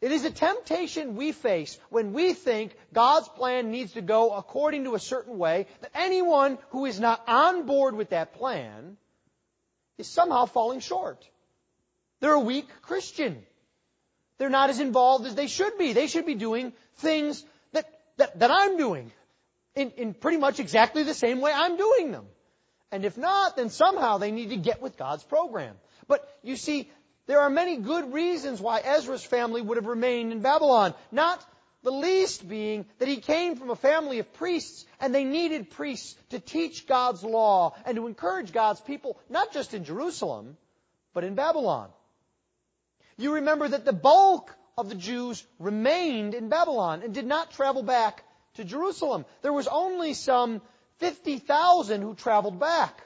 it 0.01 0.13
is 0.13 0.25
a 0.25 0.31
temptation 0.31 1.17
we 1.17 1.33
face 1.33 1.79
when 1.89 2.13
we 2.13 2.35
think 2.35 2.77
God's 2.93 3.29
plan 3.29 3.71
needs 3.71 3.93
to 3.93 4.03
go 4.03 4.33
according 4.33 4.85
to 4.85 4.95
a 4.95 5.01
certain 5.01 5.39
way 5.39 5.67
that 5.81 5.91
anyone 5.95 6.59
who 6.71 6.85
is 6.85 7.01
not 7.01 7.23
on 7.27 7.65
board 7.67 7.95
with 7.95 8.11
that 8.11 8.35
plan 8.35 8.97
is 9.97 10.07
somehow 10.07 10.47
falling 10.47 10.81
short. 10.81 11.27
They're 12.21 12.35
a 12.35 12.41
weak 12.41 12.69
Christian. 12.83 13.43
They're 14.39 14.51
not 14.51 14.71
as 14.71 14.81
involved 14.81 15.27
as 15.27 15.35
they 15.35 15.47
should 15.47 15.79
be. 15.79 15.93
They 15.93 16.07
should 16.07 16.27
be 16.27 16.35
doing 16.35 16.73
things 16.97 17.45
that, 17.73 17.89
that, 18.17 18.39
that 18.41 18.51
I'm 18.51 18.77
doing 18.77 19.13
in, 19.75 19.91
in 19.93 20.15
pretty 20.15 20.39
much 20.39 20.61
exactly 20.61 21.03
the 21.03 21.15
same 21.15 21.41
way 21.41 21.53
I'm 21.55 21.77
doing 21.77 22.13
them. 22.13 22.27
And 22.91 23.05
if 23.05 23.17
not, 23.17 23.57
then 23.57 23.71
somehow 23.71 24.19
they 24.19 24.31
need 24.31 24.51
to 24.51 24.57
get 24.57 24.83
with 24.83 24.97
God's 24.97 25.25
program. 25.25 25.75
But 26.07 26.29
you 26.43 26.57
see, 26.57 26.91
there 27.27 27.41
are 27.41 27.51
many 27.51 27.79
good 27.79 28.13
reasons 28.13 28.61
why 28.61 28.81
Ezra's 28.81 29.25
family 29.25 29.63
would 29.63 29.77
have 29.77 29.87
remained 29.87 30.33
in 30.33 30.41
Babylon. 30.41 30.95
Not 31.11 31.45
the 31.83 31.91
least 31.91 32.47
being 32.49 32.87
that 32.99 33.09
he 33.09 33.17
came 33.17 33.57
from 33.57 33.71
a 33.71 33.77
family 33.77 34.19
of 34.19 34.33
priests 34.35 34.85
and 35.01 35.15
they 35.15 35.25
needed 35.25 35.71
priests 35.71 36.17
to 36.31 36.39
teach 36.39 36.87
God's 36.87 37.23
law 37.23 37.75
and 37.87 37.97
to 37.97 38.07
encourage 38.07 38.53
God's 38.53 38.81
people, 38.81 39.19
not 39.29 39.53
just 39.53 39.75
in 39.75 39.85
Jerusalem, 39.85 40.57
but 41.13 41.25
in 41.25 41.35
Babylon. 41.35 41.89
You 43.17 43.35
remember 43.35 43.69
that 43.69 43.85
the 43.85 43.93
bulk 43.93 44.55
of 44.77 44.89
the 44.89 44.95
Jews 44.95 45.47
remained 45.59 46.35
in 46.35 46.49
Babylon 46.49 47.03
and 47.03 47.15
did 47.15 47.27
not 47.27 47.53
travel 47.53 47.83
back 47.83 48.25
to 48.55 48.65
Jerusalem. 48.65 49.25
There 49.43 49.53
was 49.53 49.69
only 49.69 50.15
some 50.15 50.61
50,000 50.99 52.03
who 52.03 52.15
traveled 52.15 52.59
back. 52.59 53.03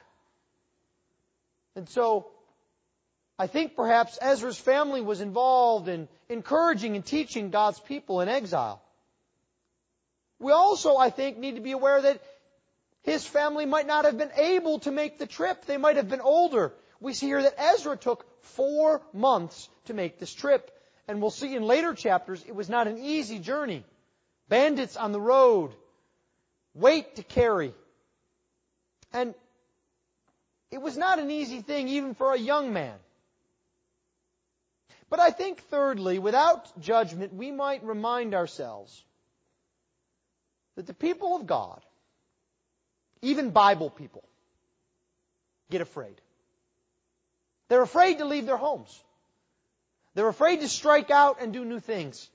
And 1.74 1.88
so, 1.88 2.30
I 3.38 3.46
think 3.46 3.76
perhaps 3.76 4.18
Ezra's 4.20 4.58
family 4.58 5.00
was 5.00 5.20
involved 5.20 5.88
in 5.88 6.08
encouraging 6.28 6.96
and 6.96 7.06
teaching 7.06 7.50
God's 7.50 7.78
people 7.78 8.20
in 8.20 8.28
exile. 8.28 8.82
We 10.40 10.52
also, 10.52 10.96
I 10.96 11.10
think, 11.10 11.38
need 11.38 11.54
to 11.54 11.60
be 11.60 11.72
aware 11.72 12.02
that 12.02 12.20
his 13.02 13.24
family 13.26 13.64
might 13.64 13.86
not 13.86 14.04
have 14.04 14.18
been 14.18 14.32
able 14.36 14.80
to 14.80 14.90
make 14.90 15.18
the 15.18 15.26
trip. 15.26 15.64
They 15.66 15.76
might 15.76 15.96
have 15.96 16.08
been 16.08 16.20
older. 16.20 16.72
We 17.00 17.14
see 17.14 17.26
here 17.26 17.42
that 17.42 17.54
Ezra 17.58 17.96
took 17.96 18.26
four 18.42 19.02
months 19.12 19.68
to 19.84 19.94
make 19.94 20.18
this 20.18 20.32
trip. 20.32 20.70
And 21.06 21.22
we'll 21.22 21.30
see 21.30 21.54
in 21.54 21.62
later 21.62 21.94
chapters, 21.94 22.44
it 22.46 22.54
was 22.54 22.68
not 22.68 22.86
an 22.86 22.98
easy 22.98 23.38
journey. 23.38 23.84
Bandits 24.48 24.96
on 24.96 25.12
the 25.12 25.20
road, 25.20 25.72
weight 26.74 27.16
to 27.16 27.22
carry. 27.22 27.72
And 29.12 29.34
it 30.70 30.82
was 30.82 30.96
not 30.96 31.18
an 31.18 31.30
easy 31.30 31.62
thing 31.62 31.88
even 31.88 32.14
for 32.14 32.34
a 32.34 32.38
young 32.38 32.72
man. 32.72 32.94
But 35.10 35.20
I 35.20 35.30
think 35.30 35.62
thirdly, 35.64 36.18
without 36.18 36.80
judgment, 36.80 37.32
we 37.32 37.50
might 37.50 37.82
remind 37.84 38.34
ourselves 38.34 39.02
that 40.76 40.86
the 40.86 40.94
people 40.94 41.34
of 41.36 41.46
God, 41.46 41.80
even 43.22 43.50
Bible 43.50 43.90
people, 43.90 44.22
get 45.70 45.80
afraid. 45.80 46.20
They're 47.68 47.82
afraid 47.82 48.18
to 48.18 48.24
leave 48.24 48.46
their 48.46 48.56
homes. 48.56 49.02
They're 50.14 50.28
afraid 50.28 50.60
to 50.60 50.68
strike 50.68 51.10
out 51.10 51.40
and 51.40 51.52
do 51.52 51.64
new 51.64 51.80
things. 51.80 52.28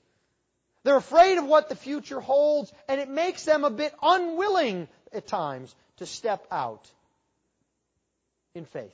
They're 0.82 0.96
afraid 0.96 1.38
of 1.38 1.46
what 1.46 1.68
the 1.68 1.76
future 1.76 2.20
holds, 2.20 2.72
and 2.88 3.00
it 3.00 3.08
makes 3.08 3.44
them 3.44 3.64
a 3.64 3.70
bit 3.70 3.94
unwilling 4.02 4.88
at 5.12 5.26
times 5.26 5.74
to 5.96 6.06
step 6.06 6.46
out 6.50 6.90
in 8.54 8.64
faith. 8.64 8.92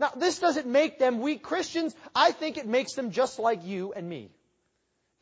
Now, 0.00 0.12
this 0.16 0.38
doesn't 0.38 0.66
make 0.66 0.98
them 0.98 1.20
weak 1.20 1.42
Christians. 1.42 1.94
I 2.14 2.30
think 2.30 2.56
it 2.56 2.66
makes 2.66 2.94
them 2.94 3.10
just 3.10 3.38
like 3.38 3.64
you 3.64 3.92
and 3.92 4.08
me. 4.08 4.30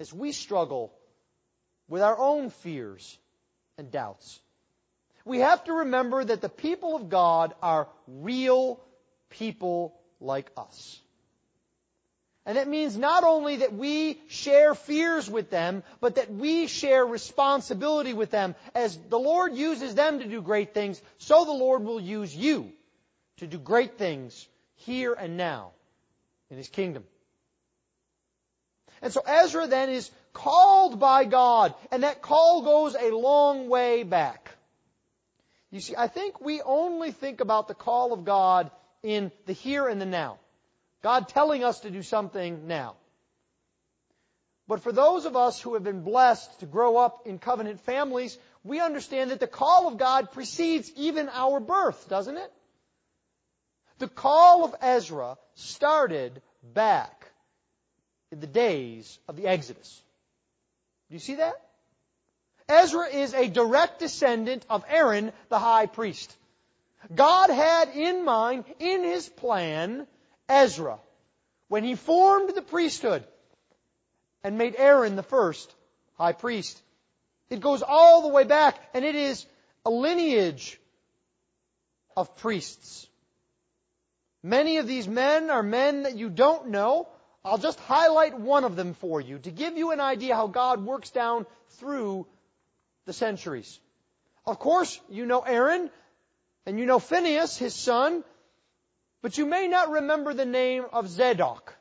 As 0.01 0.13
we 0.13 0.33
struggle 0.33 0.93
with 1.89 2.03
our 2.03 2.19
own 2.19 2.51
fears 2.51 3.19
and 3.79 3.91
doubts. 3.91 4.41
We 5.25 5.41
have 5.41 5.65
to 5.65 5.73
remember 5.73 6.25
that 6.25 6.41
the 6.41 6.49
people 6.49 6.95
of 6.95 7.09
God 7.09 7.55
are 7.63 7.89
real 8.07 8.81
people 9.31 9.99
like 10.21 10.51
us. 10.57 11.01
And 12.45 12.59
that 12.59 12.69
means 12.69 12.97
not 12.97 13.25
only 13.25 13.57
that 13.57 13.75
we 13.75 14.21
share 14.29 14.77
fears 14.77 15.29
with 15.29 15.51
them, 15.51 15.83
but 16.01 16.15
that 16.15 16.31
we 16.31 16.69
share 16.69 17.05
responsibility 17.05 18.13
with 18.13 18.31
them. 18.31 18.55
As 18.73 18.97
the 19.09 19.19
Lord 19.19 19.55
uses 19.55 19.97
them 19.97 20.21
to 20.21 20.27
do 20.27 20.41
great 20.43 20.73
things, 20.73 21.03
so 21.19 21.45
the 21.45 21.51
Lord 21.51 21.83
will 21.83 21.99
use 21.99 22.35
you 22.35 22.71
to 23.39 23.49
do 23.49 23.59
great 23.59 23.99
things 23.99 24.47
here 24.77 25.13
and 25.13 25.37
now 25.37 25.73
in 26.51 26.57
His 26.57 26.69
kingdom. 26.69 27.05
And 29.03 29.13
so 29.13 29.21
Ezra 29.27 29.67
then 29.67 29.91
is 29.91 30.11
called 30.33 31.01
by 31.01 31.25
God, 31.25 31.75
and 31.91 32.03
that 32.03 32.23
call 32.23 32.63
goes 32.63 32.95
a 32.95 33.11
long 33.11 33.69
way 33.69 34.03
back. 34.03 34.51
You 35.71 35.81
see, 35.81 35.95
I 35.97 36.09
think 36.09 36.41
we 36.41 36.63
only 36.63 37.13
think 37.13 37.41
about 37.41 37.69
the 37.69 37.75
call 37.75 38.13
of 38.13 38.25
God 38.25 38.71
in 39.03 39.33
the 39.47 39.53
here 39.53 39.89
and 39.89 40.01
the 40.01 40.07
now. 40.07 40.39
God 41.03 41.29
telling 41.29 41.65
us 41.65 41.81
to 41.81 41.91
do 41.91 42.03
something 42.03 42.67
now. 42.67 42.97
But 44.69 44.83
for 44.83 44.91
those 44.91 45.27
of 45.27 45.37
us 45.37 45.61
who 45.61 45.75
have 45.75 45.85
been 45.85 46.03
blessed 46.03 46.61
to 46.61 46.67
grow 46.67 46.97
up 46.97 47.27
in 47.27 47.39
covenant 47.39 47.81
families, 47.83 48.37
we 48.65 48.81
understand 48.81 49.31
that 49.31 49.39
the 49.39 49.47
call 49.47 49.87
of 49.87 49.99
God 49.99 50.33
precedes 50.33 50.91
even 50.97 51.29
our 51.29 51.61
birth, 51.61 52.09
doesn't 52.09 52.37
it? 52.37 52.53
The 53.99 54.09
call 54.09 54.65
of 54.65 54.75
Ezra 54.81 55.39
started 55.55 56.43
back 56.63 57.31
in 58.31 58.41
the 58.41 58.47
days 58.47 59.19
of 59.29 59.37
the 59.37 59.47
Exodus. 59.47 60.03
Do 61.09 61.15
you 61.15 61.21
see 61.21 61.37
that? 61.37 61.55
Ezra 62.69 63.09
is 63.09 63.33
a 63.33 63.49
direct 63.49 64.01
descendant 64.01 64.67
of 64.69 64.85
Aaron, 64.89 65.33
the 65.49 65.59
high 65.59 65.87
priest. 65.87 66.37
God 67.15 67.51
had 67.51 67.91
in 67.91 68.25
mind, 68.25 68.65
in 68.81 69.05
his 69.05 69.29
plan, 69.29 70.07
Ezra 70.49 70.99
when 71.69 71.85
he 71.85 71.95
formed 71.95 72.55
the 72.55 72.63
priesthood 72.63 73.25
and 74.45 74.59
made 74.59 74.75
Aaron 74.77 75.17
the 75.17 75.23
first 75.23 75.75
high 76.15 76.33
priest. 76.33 76.81
It 77.51 77.61
goes 77.61 77.83
all 77.83 78.23
the 78.23 78.29
way 78.29 78.45
back 78.45 78.79
and 78.95 79.05
it 79.05 79.15
is 79.15 79.45
a 79.85 79.91
lineage 79.91 80.81
of 82.17 82.37
priests. 82.37 83.09
Many 84.47 84.77
of 84.77 84.87
these 84.87 85.09
men 85.09 85.51
are 85.51 85.65
men 85.65 86.05
that 86.05 86.17
you 86.17 86.31
don't 86.31 86.69
know. 86.69 87.09
I'll 87.45 87.59
just 87.59 87.81
highlight 87.81 88.39
one 88.39 88.63
of 88.63 88.77
them 88.77 88.95
for 88.95 89.21
you 89.21 89.41
to 89.41 89.51
give 89.51 89.77
you 89.77 89.91
an 89.91 89.99
idea 89.99 90.37
how 90.37 90.47
God 90.47 90.87
works 90.87 91.11
down 91.11 91.47
through 91.81 92.29
the 93.07 93.13
centuries. 93.13 93.81
Of 94.47 94.61
course, 94.61 95.01
you 95.09 95.27
know 95.27 95.41
Aaron 95.41 95.91
and 96.65 96.79
you 96.79 96.87
know 96.87 97.01
Phineas, 97.01 97.57
his 97.59 97.75
son, 97.75 98.23
but 99.21 99.37
you 99.37 99.47
may 99.47 99.67
not 99.67 99.91
remember 99.91 100.33
the 100.33 100.47
name 100.47 100.85
of 100.93 101.09
Zadok. 101.09 101.75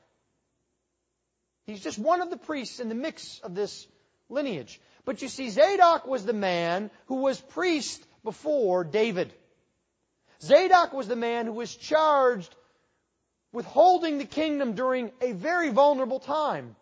He's 1.67 1.82
just 1.82 1.99
one 1.99 2.21
of 2.21 2.32
the 2.32 2.38
priests 2.38 2.80
in 2.80 2.89
the 2.89 2.95
mix 2.95 3.39
of 3.41 3.54
this 3.54 3.88
lineage. 4.28 4.82
But 5.06 5.21
you 5.21 5.28
see, 5.28 5.51
Zadok 5.51 6.08
was 6.08 6.25
the 6.25 6.34
man 6.34 6.89
who 7.06 7.17
was 7.17 7.39
priest 7.39 8.04
before 8.23 8.84
David. 8.84 9.32
Zadok 10.41 10.93
was 10.93 11.07
the 11.07 11.15
man 11.15 11.45
who 11.45 11.53
was 11.53 11.75
charged 11.75 12.53
with 13.51 13.65
holding 13.65 14.17
the 14.17 14.25
kingdom 14.25 14.73
during 14.73 15.11
a 15.21 15.31
very 15.31 15.69
vulnerable 15.69 16.19
time. 16.19 16.75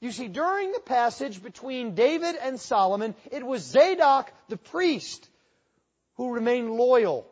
You 0.00 0.12
see, 0.12 0.28
during 0.28 0.72
the 0.72 0.80
passage 0.80 1.42
between 1.42 1.94
David 1.94 2.36
and 2.36 2.60
Solomon, 2.60 3.14
it 3.32 3.44
was 3.44 3.62
Zadok 3.62 4.30
the 4.48 4.56
priest 4.56 5.28
who 6.16 6.34
remained 6.34 6.70
loyal 6.70 7.26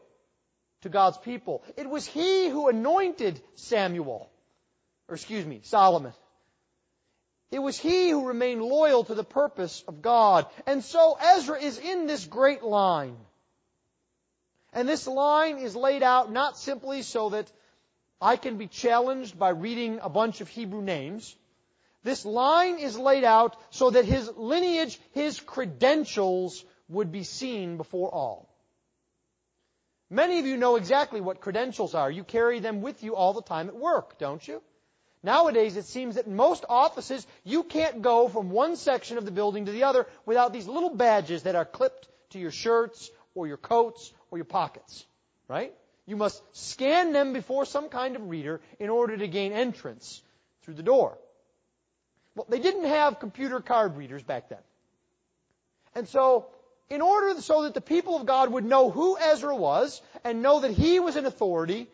to 0.83 0.88
God's 0.88 1.18
people. 1.18 1.62
It 1.77 1.88
was 1.88 2.07
he 2.07 2.48
who 2.48 2.68
anointed 2.68 3.40
Samuel, 3.55 4.31
or 5.09 5.14
excuse 5.14 5.44
me, 5.44 5.61
Solomon. 5.64 6.12
It 7.51 7.61
was 7.61 7.79
he 7.79 8.09
who 8.09 8.27
remained 8.27 8.62
loyal 8.62 9.05
to 9.05 9.14
the 9.14 9.25
purpose 9.25 9.85
of 9.87 10.01
God. 10.01 10.46
And 10.66 10.83
so 10.83 11.18
Ezra 11.20 11.61
is 11.61 11.79
in 11.79 12.07
this 12.07 12.25
great 12.25 12.62
line. 12.62 13.16
And 14.73 14.89
this 14.89 15.07
line 15.07 15.59
is 15.59 15.77
laid 15.77 16.03
out 16.03 16.33
not 16.33 16.57
simply 16.57 17.03
so 17.03 17.31
that 17.31 17.51
I 18.21 18.37
can 18.37 18.57
be 18.57 18.69
challenged 18.69 19.39
by 19.39 19.51
reading 19.51 19.99
a 20.03 20.09
bunch 20.09 20.41
of 20.41 20.49
Hebrew 20.49 20.81
names. 20.81 21.37
This 22.05 22.25
line 22.25 22.79
is 22.79 22.99
laid 22.99 23.25
out 23.25 23.57
so 23.71 23.91
that 23.91 24.05
his 24.05 24.31
lineage, 24.37 24.99
his 25.13 25.41
credentials 25.41 26.65
would 26.89 27.13
be 27.13 27.23
seen 27.23 27.77
before 27.77 28.13
all. 28.13 28.49
Many 30.09 30.39
of 30.39 30.47
you 30.47 30.57
know 30.57 30.77
exactly 30.77 31.21
what 31.21 31.41
credentials 31.41 31.95
are. 31.95 32.11
You 32.11 32.25
carry 32.25 32.61
them 32.61 32.83
with 32.83 33.03
you 33.03 33.15
all 33.15 33.33
the 33.33 33.43
time 33.43 33.69
at 33.69 33.77
work, 33.77 34.19
don't 34.19 34.47
you? 34.47 34.63
Nowadays, 35.23 35.77
it 35.77 35.87
seems 35.87 36.17
that 36.17 36.27
in 36.27 36.35
most 36.35 36.65
offices, 36.69 37.27
you 37.45 37.63
can't 37.63 38.03
go 38.03 38.29
from 38.29 38.51
one 38.51 38.77
section 38.77 39.19
of 39.19 39.25
the 39.25 39.31
building 39.31 39.67
to 39.67 39.73
the 39.73 39.85
other 39.85 40.07
without 40.27 40.53
these 40.53 40.67
little 40.67 40.95
badges 40.95 41.45
that 41.45 41.55
are 41.55 41.65
clipped 41.65 42.09
to 42.31 42.39
your 42.39 42.51
shirts 42.51 43.11
or 43.35 43.47
your 43.47 43.57
coats 43.57 44.13
or 44.33 44.38
your 44.38 44.45
pockets. 44.45 45.07
Right? 45.47 45.73
You 46.07 46.16
must 46.16 46.42
scan 46.57 47.12
them 47.12 47.33
before 47.33 47.64
some 47.64 47.88
kind 47.88 48.16
of 48.16 48.29
reader 48.29 48.61
in 48.81 48.90
order 48.90 49.16
to 49.16 49.29
gain 49.29 49.53
entrance 49.53 50.21
through 50.62 50.75
the 50.75 50.83
door. 50.83 51.16
Well, 52.35 52.47
they 52.49 52.59
didn't 52.59 52.87
have 52.87 53.21
computer 53.21 53.61
card 53.61 53.97
readers 53.97 54.23
back 54.23 54.49
then. 54.49 54.59
And 55.95 56.09
so, 56.09 56.47
in 56.88 57.03
order 57.03 57.40
so 57.40 57.64
that 57.64 57.75
the 57.75 57.81
people 57.81 58.16
of 58.16 58.27
God 58.27 58.51
would 58.53 58.64
know 58.64 58.90
who 58.90 59.18
Ezra 59.18 59.55
was 59.55 60.01
and 60.25 60.42
know 60.42 60.61
that 60.61 60.71
he 60.71 60.99
was 60.99 61.16
an 61.16 61.27
authority, 61.27 61.88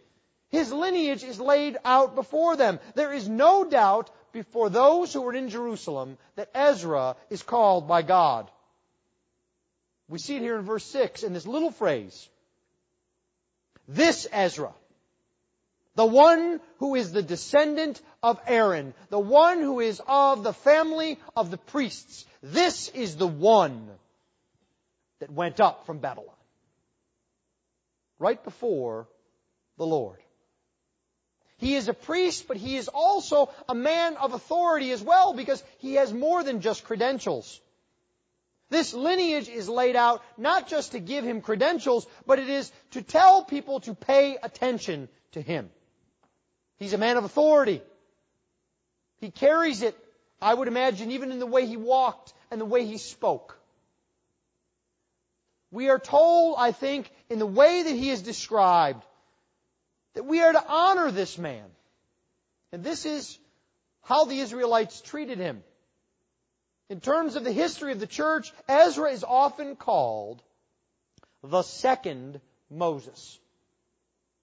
His 0.50 0.72
lineage 0.72 1.24
is 1.24 1.40
laid 1.40 1.76
out 1.84 2.14
before 2.14 2.56
them. 2.56 2.78
There 2.94 3.12
is 3.12 3.28
no 3.28 3.64
doubt 3.68 4.10
before 4.32 4.70
those 4.70 5.12
who 5.12 5.22
were 5.22 5.34
in 5.34 5.50
Jerusalem 5.50 6.16
that 6.36 6.50
Ezra 6.54 7.16
is 7.30 7.42
called 7.42 7.88
by 7.88 8.02
God. 8.02 8.50
We 10.08 10.18
see 10.18 10.36
it 10.36 10.42
here 10.42 10.56
in 10.56 10.64
verse 10.64 10.84
6 10.86 11.22
in 11.22 11.32
this 11.32 11.46
little 11.46 11.70
phrase. 11.70 12.28
This 13.86 14.26
Ezra, 14.32 14.72
the 15.94 16.06
one 16.06 16.60
who 16.78 16.94
is 16.94 17.12
the 17.12 17.22
descendant 17.22 18.00
of 18.22 18.40
Aaron, 18.46 18.94
the 19.10 19.18
one 19.18 19.60
who 19.60 19.80
is 19.80 20.00
of 20.06 20.42
the 20.42 20.52
family 20.52 21.18
of 21.36 21.50
the 21.50 21.56
priests, 21.56 22.24
this 22.42 22.88
is 22.88 23.16
the 23.16 23.26
one 23.26 23.88
that 25.20 25.30
went 25.30 25.60
up 25.60 25.86
from 25.86 25.98
Babylon. 25.98 26.34
Right 28.18 28.42
before 28.42 29.08
the 29.76 29.86
Lord. 29.86 30.18
He 31.58 31.74
is 31.74 31.88
a 31.88 31.94
priest, 31.94 32.46
but 32.46 32.56
he 32.56 32.76
is 32.76 32.88
also 32.88 33.50
a 33.68 33.74
man 33.74 34.16
of 34.16 34.32
authority 34.32 34.92
as 34.92 35.02
well 35.02 35.32
because 35.32 35.62
he 35.78 35.94
has 35.94 36.12
more 36.12 36.44
than 36.44 36.60
just 36.60 36.84
credentials. 36.84 37.60
This 38.70 38.92
lineage 38.92 39.48
is 39.48 39.68
laid 39.68 39.96
out 39.96 40.22
not 40.36 40.68
just 40.68 40.92
to 40.92 41.00
give 41.00 41.24
him 41.24 41.40
credentials, 41.40 42.06
but 42.26 42.38
it 42.38 42.48
is 42.48 42.70
to 42.90 43.02
tell 43.02 43.44
people 43.44 43.80
to 43.80 43.94
pay 43.94 44.36
attention 44.42 45.08
to 45.32 45.40
him. 45.40 45.70
He's 46.78 46.92
a 46.92 46.98
man 46.98 47.16
of 47.16 47.24
authority. 47.24 47.82
He 49.20 49.30
carries 49.30 49.82
it, 49.82 49.96
I 50.40 50.52
would 50.52 50.68
imagine, 50.68 51.10
even 51.12 51.32
in 51.32 51.38
the 51.38 51.46
way 51.46 51.66
he 51.66 51.76
walked 51.76 52.32
and 52.50 52.60
the 52.60 52.66
way 52.66 52.84
he 52.84 52.98
spoke. 52.98 53.58
We 55.70 55.88
are 55.88 55.98
told, 55.98 56.56
I 56.58 56.72
think, 56.72 57.10
in 57.28 57.38
the 57.38 57.46
way 57.46 57.82
that 57.82 57.94
he 57.94 58.10
is 58.10 58.22
described, 58.22 59.04
that 60.14 60.24
we 60.24 60.40
are 60.40 60.52
to 60.52 60.64
honor 60.66 61.10
this 61.10 61.36
man. 61.36 61.64
And 62.72 62.84
this 62.84 63.06
is 63.06 63.38
how 64.02 64.24
the 64.24 64.38
Israelites 64.38 65.00
treated 65.00 65.38
him. 65.38 65.62
In 66.90 67.00
terms 67.00 67.36
of 67.36 67.44
the 67.44 67.52
history 67.52 67.92
of 67.92 68.00
the 68.00 68.06
church, 68.06 68.52
Ezra 68.68 69.10
is 69.10 69.24
often 69.24 69.76
called 69.76 70.42
the 71.42 71.62
second 71.62 72.40
Moses. 72.70 73.38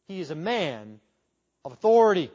He 0.08 0.20
is 0.20 0.30
a 0.30 0.36
man 0.36 1.00
of 1.64 1.74
authority. 1.74 2.32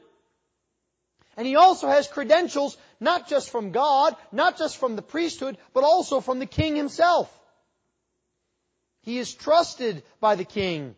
And 1.37 1.46
he 1.46 1.57
also 1.57 1.87
has 1.87 2.09
credentials 2.09 2.77
not 2.99 3.29
just 3.29 3.51
from 3.51 3.70
God, 3.70 4.16
not 4.33 4.59
just 4.59 4.79
from 4.79 4.96
the 4.96 5.03
priesthood, 5.03 5.57
but 5.73 5.85
also 5.85 6.20
from 6.20 6.40
the 6.40 6.46
king 6.46 6.75
himself. 6.75 7.33
He 9.03 9.18
is 9.18 9.33
trusted 9.33 10.03
by 10.20 10.35
the 10.35 10.44
king. 10.44 10.96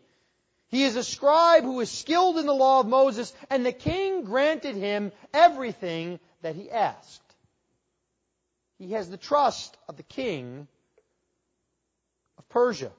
He 0.69 0.83
is 0.83 0.95
a 0.95 1.03
scribe 1.03 1.63
who 1.63 1.79
is 1.79 1.91
skilled 1.91 2.39
in 2.39 2.47
the 2.47 2.53
law 2.53 2.79
of 2.79 2.87
Moses, 2.87 3.31
and 3.51 3.63
the 3.63 3.71
king 3.71 4.23
granted 4.23 4.75
him 4.75 5.11
everything 5.33 6.19
that 6.41 6.55
he 6.55 6.71
asked. 6.71 7.32
He 8.83 8.93
has 8.93 9.09
the 9.09 9.15
trust 9.17 9.77
of 9.87 9.95
the 9.95 10.03
king 10.03 10.67
of 12.37 12.49
Persia. 12.49 12.91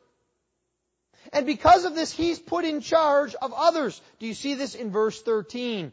And 1.30 1.44
because 1.44 1.84
of 1.84 1.94
this, 1.94 2.10
he's 2.10 2.38
put 2.38 2.64
in 2.64 2.80
charge 2.80 3.34
of 3.34 3.52
others. 3.52 4.00
Do 4.18 4.26
you 4.26 4.32
see 4.32 4.54
this 4.54 4.74
in 4.74 4.90
verse 4.90 5.20
13? 5.20 5.92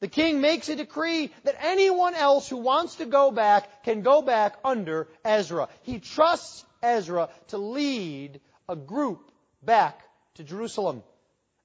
The 0.00 0.08
king 0.08 0.42
makes 0.42 0.68
a 0.68 0.76
decree 0.76 1.32
that 1.44 1.56
anyone 1.64 2.14
else 2.14 2.46
who 2.46 2.58
wants 2.58 2.96
to 2.96 3.06
go 3.06 3.30
back 3.30 3.84
can 3.84 4.02
go 4.02 4.20
back 4.20 4.56
under 4.66 5.08
Ezra. 5.24 5.70
He 5.82 5.98
trusts 5.98 6.66
Ezra 6.82 7.30
to 7.48 7.56
lead 7.56 8.42
a 8.68 8.76
group 8.76 9.32
back 9.62 9.98
to 10.34 10.44
Jerusalem 10.44 11.02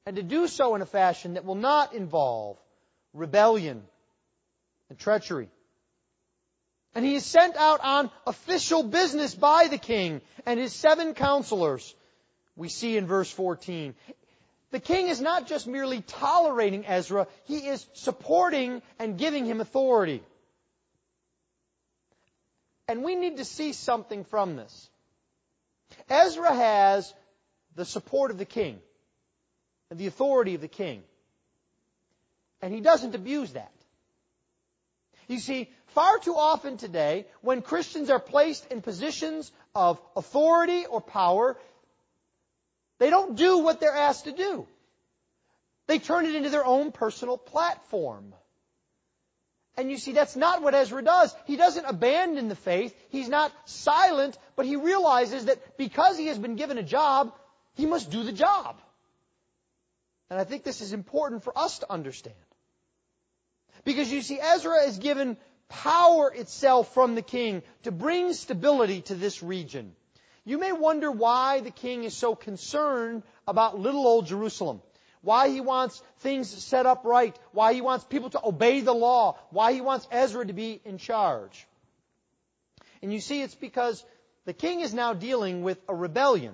and 0.05 0.15
to 0.15 0.23
do 0.23 0.47
so 0.47 0.75
in 0.75 0.81
a 0.81 0.85
fashion 0.85 1.33
that 1.33 1.43
will 1.43 1.55
not 1.55 1.93
involve 1.93 2.57
rebellion 3.13 3.83
and 4.89 4.97
treachery. 4.97 5.49
And 6.95 7.05
he 7.05 7.15
is 7.15 7.25
sent 7.25 7.57
out 7.57 7.81
on 7.83 8.09
official 8.25 8.81
business 8.81 9.35
by 9.35 9.67
the 9.67 9.77
king 9.77 10.21
and 10.45 10.57
his 10.57 10.71
seven 10.71 11.13
counselors. 11.13 11.93
We 12.55 12.69
see 12.69 12.95
in 12.95 13.05
verse 13.05 13.29
14. 13.29 13.93
The 14.71 14.79
king 14.79 15.09
is 15.09 15.19
not 15.19 15.45
just 15.45 15.67
merely 15.67 16.01
tolerating 16.01 16.85
Ezra, 16.85 17.27
he 17.43 17.67
is 17.67 17.85
supporting 17.93 18.81
and 18.97 19.17
giving 19.17 19.45
him 19.45 19.59
authority. 19.59 20.23
And 22.87 23.03
we 23.03 23.15
need 23.15 23.37
to 23.37 23.45
see 23.45 23.73
something 23.73 24.23
from 24.23 24.55
this. 24.55 24.89
Ezra 26.09 26.53
has 26.53 27.13
the 27.75 27.85
support 27.85 28.31
of 28.31 28.37
the 28.37 28.45
king 28.45 28.79
and 29.89 29.99
the 29.99 30.07
authority 30.07 30.55
of 30.55 30.61
the 30.61 30.67
king. 30.67 31.03
And 32.61 32.73
he 32.73 32.79
doesn't 32.79 33.15
abuse 33.15 33.51
that. 33.53 33.71
You 35.27 35.39
see, 35.39 35.69
far 35.87 36.19
too 36.19 36.35
often 36.35 36.77
today, 36.77 37.25
when 37.41 37.61
Christians 37.61 38.09
are 38.09 38.19
placed 38.19 38.71
in 38.71 38.81
positions 38.81 39.51
of 39.73 39.99
authority 40.15 40.85
or 40.85 41.01
power, 41.01 41.57
they 42.99 43.09
don't 43.09 43.35
do 43.35 43.59
what 43.59 43.79
they're 43.79 43.95
asked 43.95 44.25
to 44.25 44.31
do. 44.31 44.67
They 45.87 45.99
turn 45.99 46.25
it 46.25 46.35
into 46.35 46.49
their 46.49 46.65
own 46.65 46.91
personal 46.91 47.37
platform. 47.37 48.33
And 49.77 49.91
you 49.91 49.97
see, 49.97 50.13
that's 50.13 50.35
not 50.35 50.61
what 50.61 50.73
Ezra 50.73 51.03
does. 51.03 51.35
He 51.45 51.57
doesn't 51.57 51.85
abandon 51.85 52.47
the 52.47 52.55
faith. 52.55 52.95
He's 53.09 53.27
not 53.27 53.51
silent, 53.65 54.37
but 54.55 54.65
he 54.65 54.77
realizes 54.77 55.45
that 55.45 55.77
because 55.77 56.17
he 56.17 56.27
has 56.27 56.39
been 56.39 56.55
given 56.55 56.77
a 56.77 56.83
job, 56.83 57.33
he 57.73 57.85
must 57.85 58.09
do 58.09 58.23
the 58.23 58.31
job. 58.31 58.79
And 60.29 60.39
I 60.39 60.43
think 60.43 60.63
this 60.63 60.81
is 60.81 60.93
important 60.93 61.43
for 61.43 61.55
us 61.57 61.79
to 61.79 61.91
understand. 61.91 62.35
Because 63.85 64.11
you 64.11 64.21
see, 64.21 64.39
Ezra 64.39 64.83
is 64.87 64.97
given 64.97 65.37
power 65.69 66.31
itself 66.33 66.93
from 66.93 67.15
the 67.15 67.21
king 67.21 67.63
to 67.83 67.91
bring 67.91 68.33
stability 68.33 69.01
to 69.03 69.15
this 69.15 69.41
region. 69.41 69.95
You 70.43 70.57
may 70.57 70.73
wonder 70.73 71.09
why 71.09 71.61
the 71.61 71.71
king 71.71 72.03
is 72.03 72.15
so 72.15 72.35
concerned 72.35 73.23
about 73.47 73.79
little 73.79 74.05
old 74.05 74.27
Jerusalem 74.27 74.81
why 75.25 75.49
he 75.49 75.59
wants 75.59 76.01
things 76.19 76.47
set 76.63 76.85
up 76.85 77.03
right, 77.03 77.35
why 77.51 77.73
he 77.73 77.81
wants 77.81 78.05
people 78.05 78.29
to 78.29 78.45
obey 78.45 78.81
the 78.81 78.93
law, 78.93 79.37
why 79.49 79.73
he 79.73 79.81
wants 79.81 80.07
Ezra 80.11 80.45
to 80.45 80.53
be 80.53 80.79
in 80.85 80.99
charge. 80.99 81.67
And 83.01 83.11
you 83.11 83.19
see, 83.19 83.41
it's 83.41 83.55
because 83.55 84.05
the 84.45 84.53
king 84.53 84.81
is 84.81 84.93
now 84.93 85.13
dealing 85.13 85.63
with 85.63 85.79
a 85.89 85.95
rebellion. 85.95 86.53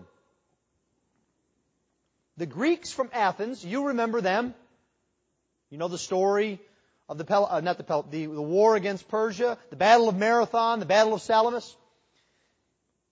The 2.38 2.46
Greeks 2.46 2.94
from 2.94 3.10
Athens, 3.14 3.64
you 3.64 3.88
remember 3.88 4.22
them. 4.22 4.56
You 5.70 5.78
know 5.78 5.90
the 5.90 5.98
story 5.98 6.62
of 7.10 7.18
the, 7.18 7.26
Pel- 7.26 7.48
uh, 7.50 7.62
not 7.62 7.78
the, 7.78 7.84
Pel- 7.84 8.08
the, 8.10 8.26
the 8.26 8.42
war 8.42 8.76
against 8.76 9.08
Persia, 9.08 9.58
the 9.70 9.76
Battle 9.76 10.10
of 10.10 10.16
Marathon, 10.16 10.80
the 10.80 10.86
Battle 10.86 11.14
of 11.14 11.22
Salamis. 11.22 11.76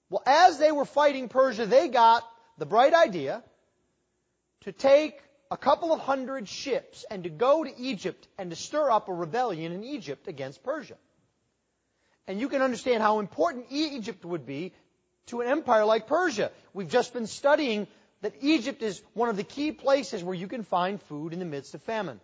Well, 0.10 0.24
as 0.26 0.58
they 0.58 0.72
were 0.72 0.86
fighting 0.86 1.30
Persia, 1.30 1.66
they 1.66 1.88
got 1.88 2.24
the 2.58 2.66
bright 2.66 2.94
idea 2.94 3.44
to 4.62 4.72
take 4.72 5.20
a 5.52 5.58
couple 5.58 5.92
of 5.92 6.00
hundred 6.00 6.48
ships 6.48 7.06
and 7.10 7.24
to 7.24 7.30
go 7.30 7.64
to 7.64 7.80
Egypt 7.80 8.28
and 8.38 8.50
to 8.50 8.56
stir 8.56 8.90
up 8.90 9.10
a 9.10 9.14
rebellion 9.14 9.72
in 9.72 9.84
Egypt 9.84 10.28
against 10.28 10.64
Persia. 10.64 10.96
And 12.28 12.40
you 12.40 12.50
can 12.50 12.62
understand 12.62 13.02
how 13.02 13.20
important 13.20 13.66
Egypt 13.72 14.24
would 14.24 14.46
be 14.46 14.74
to 15.28 15.42
an 15.42 15.48
empire 15.48 15.86
like 15.86 16.08
Persia. 16.08 16.52
We've 16.74 16.90
just 16.90 17.14
been 17.14 17.28
studying 17.28 17.88
that 18.22 18.34
Egypt 18.42 18.84
is 18.84 19.02
one 19.14 19.30
of 19.30 19.38
the 19.38 19.44
key 19.44 19.72
places 19.72 20.24
where 20.24 20.36
you 20.36 20.48
can 20.48 20.64
find 20.64 21.02
food 21.04 21.34
in 21.34 21.40
the 21.40 21.46
midst 21.46 21.74
of 21.74 21.82
famine. 21.84 22.20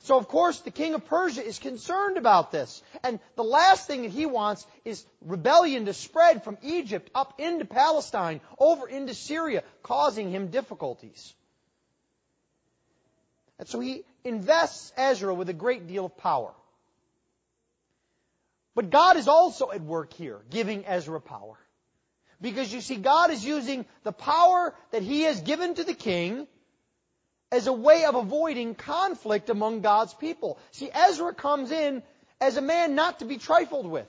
So 0.00 0.18
of 0.18 0.26
course 0.26 0.60
the 0.60 0.70
king 0.70 0.94
of 0.94 1.06
Persia 1.06 1.44
is 1.44 1.58
concerned 1.58 2.16
about 2.16 2.50
this. 2.50 2.82
And 3.04 3.20
the 3.36 3.44
last 3.44 3.86
thing 3.86 4.02
that 4.02 4.10
he 4.10 4.26
wants 4.26 4.66
is 4.84 5.04
rebellion 5.24 5.86
to 5.86 5.94
spread 5.94 6.42
from 6.42 6.58
Egypt 6.62 7.10
up 7.14 7.40
into 7.40 7.64
Palestine, 7.64 8.40
over 8.58 8.88
into 8.88 9.14
Syria, 9.14 9.62
causing 9.82 10.30
him 10.30 10.48
difficulties. 10.48 11.34
And 13.58 13.68
so 13.68 13.78
he 13.78 14.02
invests 14.24 14.92
Ezra 14.96 15.32
with 15.34 15.48
a 15.48 15.54
great 15.54 15.86
deal 15.86 16.06
of 16.06 16.16
power. 16.16 16.52
But 18.74 18.90
God 18.90 19.16
is 19.16 19.28
also 19.28 19.70
at 19.70 19.82
work 19.82 20.12
here, 20.14 20.40
giving 20.50 20.84
Ezra 20.86 21.20
power. 21.20 21.58
Because 22.40 22.72
you 22.72 22.80
see, 22.80 22.96
God 22.96 23.30
is 23.30 23.44
using 23.44 23.84
the 24.02 24.12
power 24.12 24.74
that 24.90 25.02
he 25.02 25.22
has 25.22 25.40
given 25.40 25.74
to 25.74 25.84
the 25.84 25.94
king 25.94 26.48
as 27.52 27.66
a 27.66 27.72
way 27.72 28.06
of 28.06 28.14
avoiding 28.14 28.74
conflict 28.74 29.50
among 29.50 29.82
God's 29.82 30.14
people. 30.14 30.58
See, 30.70 30.90
Ezra 30.92 31.34
comes 31.34 31.70
in 31.70 32.02
as 32.40 32.56
a 32.56 32.62
man 32.62 32.94
not 32.94 33.18
to 33.18 33.26
be 33.26 33.36
trifled 33.36 33.86
with. 33.86 34.08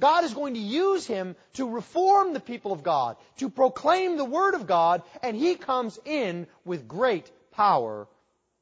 God 0.00 0.24
is 0.24 0.34
going 0.34 0.54
to 0.54 0.60
use 0.60 1.06
him 1.06 1.36
to 1.54 1.70
reform 1.70 2.32
the 2.32 2.40
people 2.40 2.72
of 2.72 2.82
God, 2.82 3.16
to 3.36 3.48
proclaim 3.48 4.16
the 4.16 4.24
Word 4.24 4.54
of 4.54 4.66
God, 4.66 5.02
and 5.22 5.36
he 5.36 5.54
comes 5.54 5.96
in 6.04 6.48
with 6.64 6.88
great 6.88 7.30
power 7.52 8.08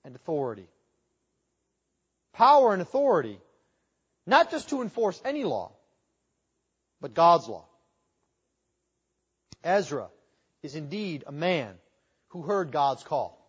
and 0.04 0.14
authority. 0.14 0.68
Power 2.34 2.74
and 2.74 2.82
authority, 2.82 3.38
not 4.26 4.50
just 4.50 4.68
to 4.68 4.82
enforce 4.82 5.20
any 5.24 5.44
law, 5.44 5.72
but 7.00 7.14
God's 7.14 7.48
law. 7.48 7.64
Ezra 9.64 10.08
is 10.62 10.74
indeed 10.74 11.24
a 11.26 11.32
man 11.32 11.74
who 12.28 12.42
heard 12.42 12.70
God's 12.70 13.02
call. 13.02 13.39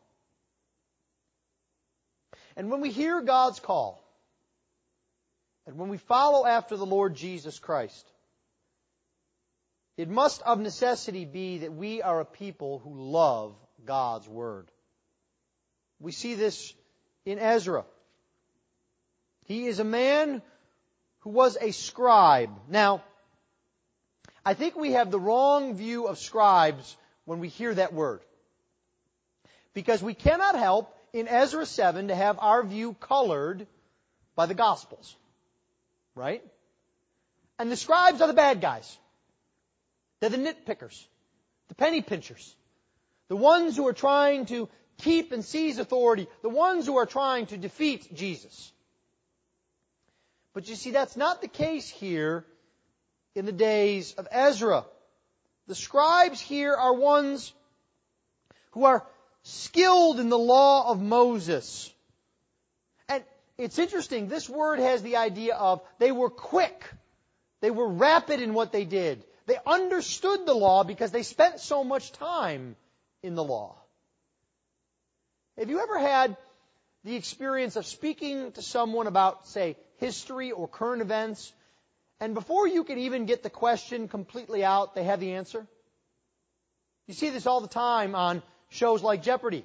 And 2.55 2.69
when 2.69 2.81
we 2.81 2.91
hear 2.91 3.21
God's 3.21 3.59
call, 3.59 4.03
and 5.65 5.77
when 5.77 5.89
we 5.89 5.97
follow 5.97 6.45
after 6.45 6.75
the 6.75 6.85
Lord 6.85 7.15
Jesus 7.15 7.59
Christ, 7.59 8.05
it 9.97 10.09
must 10.09 10.41
of 10.41 10.59
necessity 10.59 11.25
be 11.25 11.59
that 11.59 11.73
we 11.73 12.01
are 12.01 12.19
a 12.19 12.25
people 12.25 12.79
who 12.79 12.93
love 12.95 13.55
God's 13.85 14.27
Word. 14.27 14.71
We 15.99 16.11
see 16.11 16.33
this 16.33 16.73
in 17.25 17.39
Ezra. 17.39 17.85
He 19.45 19.67
is 19.67 19.79
a 19.79 19.83
man 19.83 20.41
who 21.19 21.29
was 21.29 21.57
a 21.59 21.71
scribe. 21.71 22.49
Now, 22.67 23.03
I 24.43 24.55
think 24.55 24.75
we 24.75 24.93
have 24.93 25.11
the 25.11 25.19
wrong 25.19 25.75
view 25.75 26.07
of 26.07 26.17
scribes 26.17 26.97
when 27.25 27.39
we 27.39 27.47
hear 27.47 27.73
that 27.73 27.93
word. 27.93 28.21
Because 29.73 30.01
we 30.01 30.13
cannot 30.13 30.55
help 30.55 30.95
in 31.13 31.28
Ezra 31.28 31.65
7 31.65 32.08
to 32.08 32.15
have 32.15 32.38
our 32.39 32.63
view 32.63 32.93
colored 33.00 33.67
by 34.36 34.45
the 34.45 34.54
Gospels. 34.54 35.15
Right? 36.15 36.43
And 37.60 37.71
the 37.71 37.78
scribes 37.78 38.21
are 38.21 38.28
the 38.28 38.34
bad 38.34 38.62
guys. 38.62 38.97
They're 40.19 40.30
the 40.30 40.38
nitpickers, 40.38 41.06
the 41.67 41.76
penny 41.76 42.02
pinchers, 42.02 42.56
the 43.28 43.36
ones 43.36 43.76
who 43.76 43.88
are 43.88 43.93
trying 43.93 44.45
to 44.47 44.69
keep 44.97 45.32
and 45.32 45.43
seize 45.43 45.80
authority, 45.80 46.28
the 46.43 46.50
ones 46.50 46.86
who 46.86 46.97
are 46.97 47.06
trying 47.06 47.47
to 47.47 47.58
defeat 47.58 48.13
Jesus. 48.13 48.71
But 50.54 50.69
you 50.69 50.76
see, 50.76 50.91
that's 50.91 51.17
not 51.17 51.41
the 51.41 51.47
case 51.47 51.89
here 51.89 52.45
in 53.36 53.45
the 53.45 53.52
days 53.52 54.13
of 54.13 54.28
Ezra. 54.32 54.86
The 55.67 55.76
scribes 55.76 56.39
here 56.39 56.76
are 56.76 56.93
ones 56.93 57.54
who 58.71 58.86
are 58.86 59.06
skilled 59.43 60.19
in 60.19 60.30
the 60.30 60.38
law 60.38 60.89
of 60.91 61.01
Moses. 61.01 61.91
And 63.10 63.23
it's 63.58 63.80
interesting, 63.80 64.27
this 64.27 64.49
word 64.49 64.80
has 64.80 65.01
the 65.01 65.17
idea 65.17 65.56
of 65.56 65.82
they 65.99 66.12
were 66.12 66.30
quick. 66.30 66.84
They 67.62 67.71
were 67.71 67.88
rapid 67.88 68.41
in 68.41 68.54
what 68.54 68.71
they 68.71 68.86
did. 68.86 69.23
They 69.45 69.58
understood 69.65 70.45
the 70.45 70.54
law 70.54 70.84
because 70.84 71.12
they 71.12 71.23
spent 71.23 71.60
so 71.60 71.84
much 71.84 72.12
time 72.12 72.75
in 73.23 73.36
the 73.36 73.43
law. 73.43 73.75
Have 75.58 75.69
you 75.69 75.80
ever 75.80 75.99
had 75.99 76.38
the 77.04 77.15
experience 77.15 77.75
of 77.75 77.86
speaking 77.86 78.51
to 78.54 78.62
someone 78.62 79.08
about, 79.08 79.47
say, 79.47 79.75
history 79.97 80.51
or 80.51 80.67
current 80.67 81.01
events, 81.01 81.51
and 82.19 82.34
before 82.34 82.67
you 82.67 82.84
can 82.84 82.99
even 82.99 83.25
get 83.25 83.43
the 83.43 83.49
question 83.49 84.08
completely 84.08 84.63
out, 84.63 84.95
they 84.95 85.04
have 85.04 85.19
the 85.19 85.34
answer? 85.34 85.67
You 87.08 87.13
see 87.13 87.30
this 87.30 87.47
all 87.47 87.62
the 87.62 87.67
time 87.67 88.15
on 88.15 88.41
shows 88.71 89.03
like 89.03 89.21
Jeopardy. 89.21 89.63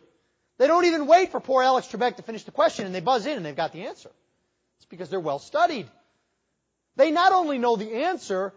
They 0.59 0.67
don't 0.67 0.85
even 0.85 1.07
wait 1.07 1.33
for 1.33 1.41
poor 1.41 1.63
Alex 1.63 1.87
Trebek 1.87 2.17
to 2.17 2.23
finish 2.23 2.45
the 2.45 2.51
question 2.51 2.87
and 2.87 2.95
they 2.95 3.01
buzz 3.01 3.25
in 3.27 3.37
and 3.37 3.45
they've 3.45 3.57
got 3.57 3.73
the 3.73 3.87
answer. 3.87 4.11
It's 4.79 4.87
because 4.87 5.09
they're 5.09 5.21
well 5.21 5.39
studied. 5.39 5.89
They 6.97 7.11
not 7.11 7.33
only 7.33 7.59
know 7.59 7.77
the 7.77 8.05
answer, 8.05 8.53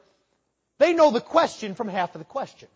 they 0.77 0.93
know 0.93 1.12
the 1.12 1.21
question 1.21 1.75
from 1.75 1.88
half 1.88 2.15
of 2.15 2.19
the 2.19 2.25
question. 2.25 2.67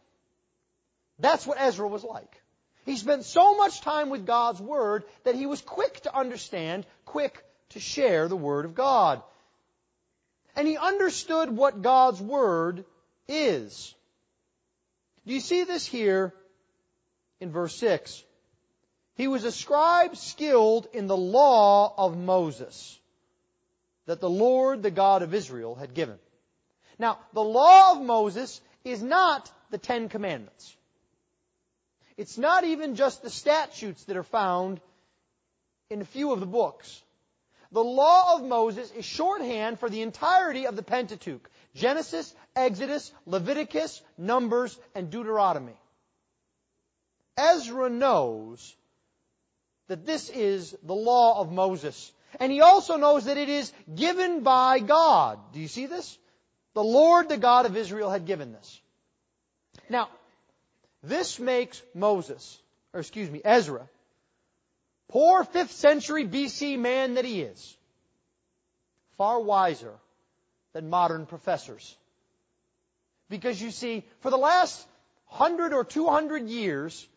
That's 1.20 1.48
what 1.48 1.60
Ezra 1.60 1.88
was 1.88 2.04
like. 2.04 2.42
He 2.86 2.98
spent 2.98 3.24
so 3.24 3.56
much 3.56 3.82
time 3.82 4.10
with 4.10 4.26
God's 4.26 4.60
Word 4.60 5.06
that 5.24 5.36
he 5.36 5.46
was 5.46 5.62
quick 5.62 6.02
to 6.02 6.16
understand, 6.16 6.86
quick 7.06 7.44
to 7.70 7.80
share 7.80 8.28
the 8.28 8.36
Word 8.36 8.66
of 8.66 8.76
God. 8.76 9.22
And 10.56 10.68
he 10.68 10.78
understood 10.78 11.50
what 11.50 11.82
God's 11.82 12.22
Word 12.22 12.84
is. 13.28 13.96
Do 15.26 15.34
you 15.34 15.40
see 15.40 15.64
this 15.64 15.86
here 15.86 16.34
in 17.44 17.52
verse 17.52 17.76
6? 17.76 18.24
He 19.16 19.28
was 19.28 19.44
a 19.44 19.52
scribe 19.52 20.16
skilled 20.16 20.88
in 20.94 21.06
the 21.06 21.18
law 21.18 21.94
of 21.96 22.18
Moses 22.18 23.00
that 24.08 24.20
the 24.20 24.30
Lord, 24.30 24.82
the 24.82 24.92
God 24.92 25.22
of 25.22 25.34
Israel, 25.34 25.76
had 25.76 25.94
given. 25.94 26.18
Now, 26.98 27.20
the 27.34 27.44
law 27.44 27.92
of 27.92 28.02
Moses 28.02 28.60
is 28.84 29.04
not 29.04 29.52
the 29.70 29.78
Ten 29.78 30.10
Commandments. 30.10 30.76
It's 32.18 32.38
not 32.38 32.64
even 32.64 32.96
just 32.96 33.22
the 33.22 33.30
statutes 33.30 34.04
that 34.06 34.18
are 34.18 34.24
found 34.24 34.80
in 35.90 36.02
a 36.02 36.06
few 36.06 36.32
of 36.32 36.40
the 36.40 36.46
books. 36.46 37.02
The 37.72 37.84
law 37.84 38.36
of 38.36 38.44
Moses 38.44 38.92
is 38.92 39.06
shorthand 39.06 39.80
for 39.80 39.90
the 39.90 40.02
entirety 40.02 40.68
of 40.68 40.76
the 40.76 40.84
Pentateuch. 40.84 41.50
Genesis, 41.76 42.34
Exodus, 42.56 43.12
Leviticus, 43.26 44.02
Numbers, 44.18 44.78
and 44.94 45.10
Deuteronomy. 45.10 45.76
Ezra 47.38 47.90
knows 47.90 48.76
that 49.88 50.06
this 50.06 50.30
is 50.30 50.76
the 50.84 50.96
law 50.96 51.40
of 51.40 51.52
Moses. 51.52 52.12
And 52.40 52.52
he 52.52 52.62
also 52.62 52.98
knows 52.98 53.26
that 53.26 53.38
it 53.38 53.50
is 53.50 53.72
given 53.94 54.42
by 54.42 54.80
God. 54.80 55.40
Do 55.54 55.60
you 55.60 55.68
see 55.68 55.86
this? 55.86 56.18
The 56.74 56.84
Lord, 56.84 57.30
the 57.30 57.38
God 57.38 57.66
of 57.66 57.78
Israel, 57.78 58.10
had 58.10 58.26
given 58.26 58.52
this. 58.52 58.82
Now, 59.90 60.10
this 61.04 61.40
makes 61.40 61.82
Moses, 61.94 62.60
or 62.94 63.00
excuse 63.00 63.30
me, 63.30 63.42
Ezra, 63.44 63.88
poor 65.10 65.44
5th 65.44 65.70
century 65.70 66.26
BC 66.26 66.80
man 66.80 67.16
that 67.16 67.26
he 67.26 67.42
is, 67.42 67.78
far 69.18 69.40
wiser 69.40 69.94
than 70.74 70.90
modern 70.90 71.26
professors. 71.26 71.96
Because 73.30 73.62
you 73.62 73.72
see, 73.72 74.04
for 74.22 74.32
the 74.32 74.38
last 74.38 74.84
100 75.28 75.74
or 75.74 75.84
200 75.84 76.48
years, 76.48 77.08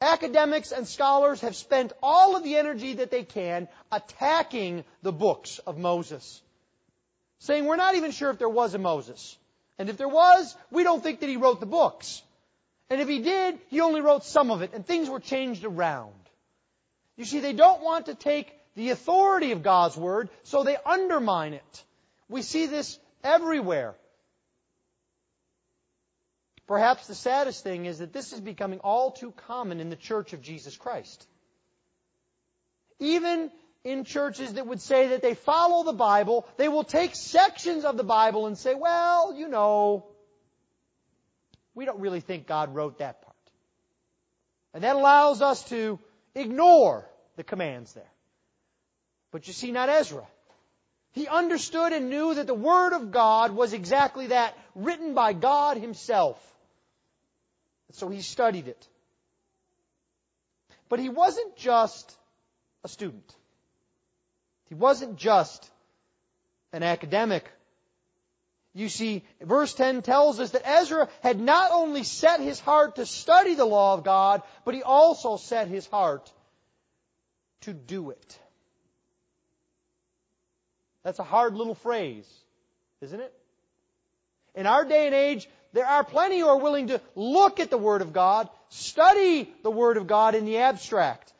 academics 0.00 0.72
and 0.72 0.86
scholars 0.86 1.40
have 1.40 1.56
spent 1.56 1.92
all 2.02 2.36
of 2.36 2.44
the 2.44 2.56
energy 2.56 2.94
that 2.94 3.10
they 3.10 3.22
can 3.22 3.68
attacking 3.90 4.84
the 5.02 5.12
books 5.12 5.58
of 5.60 5.78
Moses 5.78 6.42
saying 7.38 7.66
we're 7.66 7.76
not 7.76 7.94
even 7.94 8.10
sure 8.10 8.30
if 8.30 8.38
there 8.38 8.48
was 8.48 8.74
a 8.74 8.78
Moses. 8.78 9.36
And 9.78 9.88
if 9.88 9.96
there 9.96 10.08
was, 10.08 10.54
we 10.70 10.82
don't 10.82 11.02
think 11.02 11.20
that 11.20 11.28
he 11.28 11.36
wrote 11.36 11.60
the 11.60 11.66
books. 11.66 12.22
And 12.88 13.00
if 13.00 13.08
he 13.08 13.20
did, 13.20 13.58
he 13.68 13.80
only 13.80 14.00
wrote 14.00 14.24
some 14.24 14.50
of 14.50 14.62
it, 14.62 14.72
and 14.72 14.86
things 14.86 15.08
were 15.08 15.20
changed 15.20 15.64
around. 15.64 16.12
You 17.16 17.24
see, 17.24 17.40
they 17.40 17.52
don't 17.52 17.82
want 17.82 18.06
to 18.06 18.14
take 18.14 18.52
the 18.74 18.90
authority 18.90 19.52
of 19.52 19.62
God's 19.62 19.96
Word, 19.96 20.28
so 20.44 20.62
they 20.62 20.76
undermine 20.84 21.54
it. 21.54 21.84
We 22.28 22.42
see 22.42 22.66
this 22.66 22.98
everywhere. 23.24 23.94
Perhaps 26.66 27.06
the 27.06 27.14
saddest 27.14 27.62
thing 27.62 27.86
is 27.86 27.98
that 27.98 28.12
this 28.12 28.32
is 28.32 28.40
becoming 28.40 28.80
all 28.80 29.12
too 29.12 29.32
common 29.46 29.80
in 29.80 29.88
the 29.88 29.96
Church 29.96 30.32
of 30.32 30.42
Jesus 30.42 30.76
Christ. 30.76 31.26
Even 32.98 33.50
in 33.84 34.02
churches 34.02 34.54
that 34.54 34.66
would 34.66 34.80
say 34.80 35.08
that 35.08 35.22
they 35.22 35.34
follow 35.34 35.84
the 35.84 35.92
Bible, 35.92 36.46
they 36.56 36.68
will 36.68 36.82
take 36.82 37.14
sections 37.14 37.84
of 37.84 37.96
the 37.96 38.04
Bible 38.04 38.46
and 38.46 38.58
say, 38.58 38.74
well, 38.74 39.34
you 39.36 39.48
know, 39.48 40.06
we 41.74 41.84
don't 41.84 42.00
really 42.00 42.20
think 42.20 42.48
God 42.48 42.74
wrote 42.74 42.98
that 42.98 43.22
part. 43.22 43.36
And 44.74 44.82
that 44.82 44.96
allows 44.96 45.40
us 45.40 45.62
to 45.68 46.00
ignore 46.34 47.08
the 47.36 47.44
commands 47.44 47.92
there. 47.92 48.10
But 49.30 49.46
you 49.46 49.52
see, 49.52 49.70
not 49.70 49.88
Ezra. 49.88 50.26
He 51.12 51.28
understood 51.28 51.92
and 51.92 52.10
knew 52.10 52.34
that 52.34 52.46
the 52.46 52.54
Word 52.54 52.92
of 52.92 53.10
God 53.12 53.52
was 53.52 53.72
exactly 53.72 54.28
that, 54.28 54.58
written 54.74 55.14
by 55.14 55.32
God 55.32 55.76
Himself. 55.76 56.38
So 57.92 58.08
he 58.08 58.20
studied 58.20 58.68
it. 58.68 58.88
But 60.88 60.98
he 60.98 61.08
wasn't 61.08 61.56
just 61.56 62.16
a 62.84 62.88
student. 62.88 63.34
He 64.68 64.74
wasn't 64.74 65.16
just 65.16 65.70
an 66.72 66.82
academic. 66.82 67.50
You 68.74 68.88
see, 68.88 69.24
verse 69.40 69.72
10 69.74 70.02
tells 70.02 70.38
us 70.38 70.50
that 70.50 70.68
Ezra 70.68 71.08
had 71.22 71.40
not 71.40 71.70
only 71.72 72.04
set 72.04 72.40
his 72.40 72.60
heart 72.60 72.96
to 72.96 73.06
study 73.06 73.54
the 73.54 73.64
law 73.64 73.94
of 73.94 74.04
God, 74.04 74.42
but 74.64 74.74
he 74.74 74.82
also 74.82 75.36
set 75.36 75.68
his 75.68 75.86
heart 75.86 76.30
to 77.62 77.72
do 77.72 78.10
it. 78.10 78.38
That's 81.04 81.18
a 81.18 81.24
hard 81.24 81.54
little 81.54 81.74
phrase, 81.74 82.28
isn't 83.00 83.20
it? 83.20 83.32
In 84.56 84.66
our 84.66 84.84
day 84.84 85.06
and 85.06 85.14
age, 85.14 85.48
there 85.74 85.86
are 85.86 86.02
plenty 86.02 86.38
who 86.40 86.48
are 86.48 86.58
willing 86.58 86.88
to 86.88 87.00
look 87.14 87.60
at 87.60 87.68
the 87.68 87.78
Word 87.78 88.00
of 88.00 88.14
God, 88.14 88.48
study 88.70 89.52
the 89.62 89.70
Word 89.70 89.98
of 89.98 90.06
God 90.06 90.34
in 90.34 90.46
the 90.46 90.58
abstract. 90.58 91.32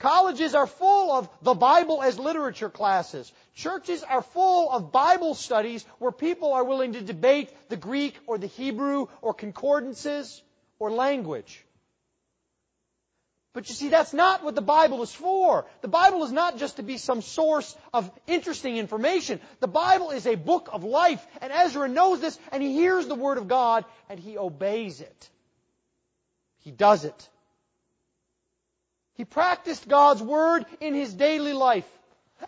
Colleges 0.00 0.56
are 0.56 0.66
full 0.66 1.12
of 1.12 1.28
the 1.40 1.54
Bible 1.54 2.02
as 2.02 2.18
literature 2.18 2.68
classes. 2.68 3.32
Churches 3.54 4.02
are 4.02 4.22
full 4.22 4.70
of 4.70 4.90
Bible 4.90 5.34
studies 5.34 5.86
where 5.98 6.10
people 6.10 6.52
are 6.52 6.64
willing 6.64 6.94
to 6.94 7.00
debate 7.00 7.48
the 7.68 7.76
Greek 7.76 8.18
or 8.26 8.36
the 8.36 8.48
Hebrew 8.48 9.06
or 9.22 9.32
concordances 9.32 10.42
or 10.80 10.90
language. 10.90 11.64
But 13.54 13.68
you 13.68 13.74
see, 13.76 13.88
that's 13.88 14.12
not 14.12 14.42
what 14.42 14.56
the 14.56 14.60
Bible 14.60 15.00
is 15.04 15.14
for. 15.14 15.64
The 15.80 15.88
Bible 15.88 16.24
is 16.24 16.32
not 16.32 16.58
just 16.58 16.76
to 16.76 16.82
be 16.82 16.98
some 16.98 17.22
source 17.22 17.76
of 17.92 18.10
interesting 18.26 18.76
information. 18.76 19.40
The 19.60 19.68
Bible 19.68 20.10
is 20.10 20.26
a 20.26 20.34
book 20.34 20.68
of 20.72 20.82
life, 20.82 21.24
and 21.40 21.52
Ezra 21.52 21.88
knows 21.88 22.20
this, 22.20 22.36
and 22.50 22.60
he 22.60 22.72
hears 22.72 23.06
the 23.06 23.14
Word 23.14 23.38
of 23.38 23.46
God, 23.46 23.84
and 24.10 24.18
he 24.18 24.36
obeys 24.36 25.00
it. 25.00 25.30
He 26.64 26.72
does 26.72 27.04
it. 27.04 27.28
He 29.14 29.24
practiced 29.24 29.86
God's 29.86 30.20
Word 30.20 30.66
in 30.80 30.94
his 30.94 31.14
daily 31.14 31.52
life. 31.52 31.88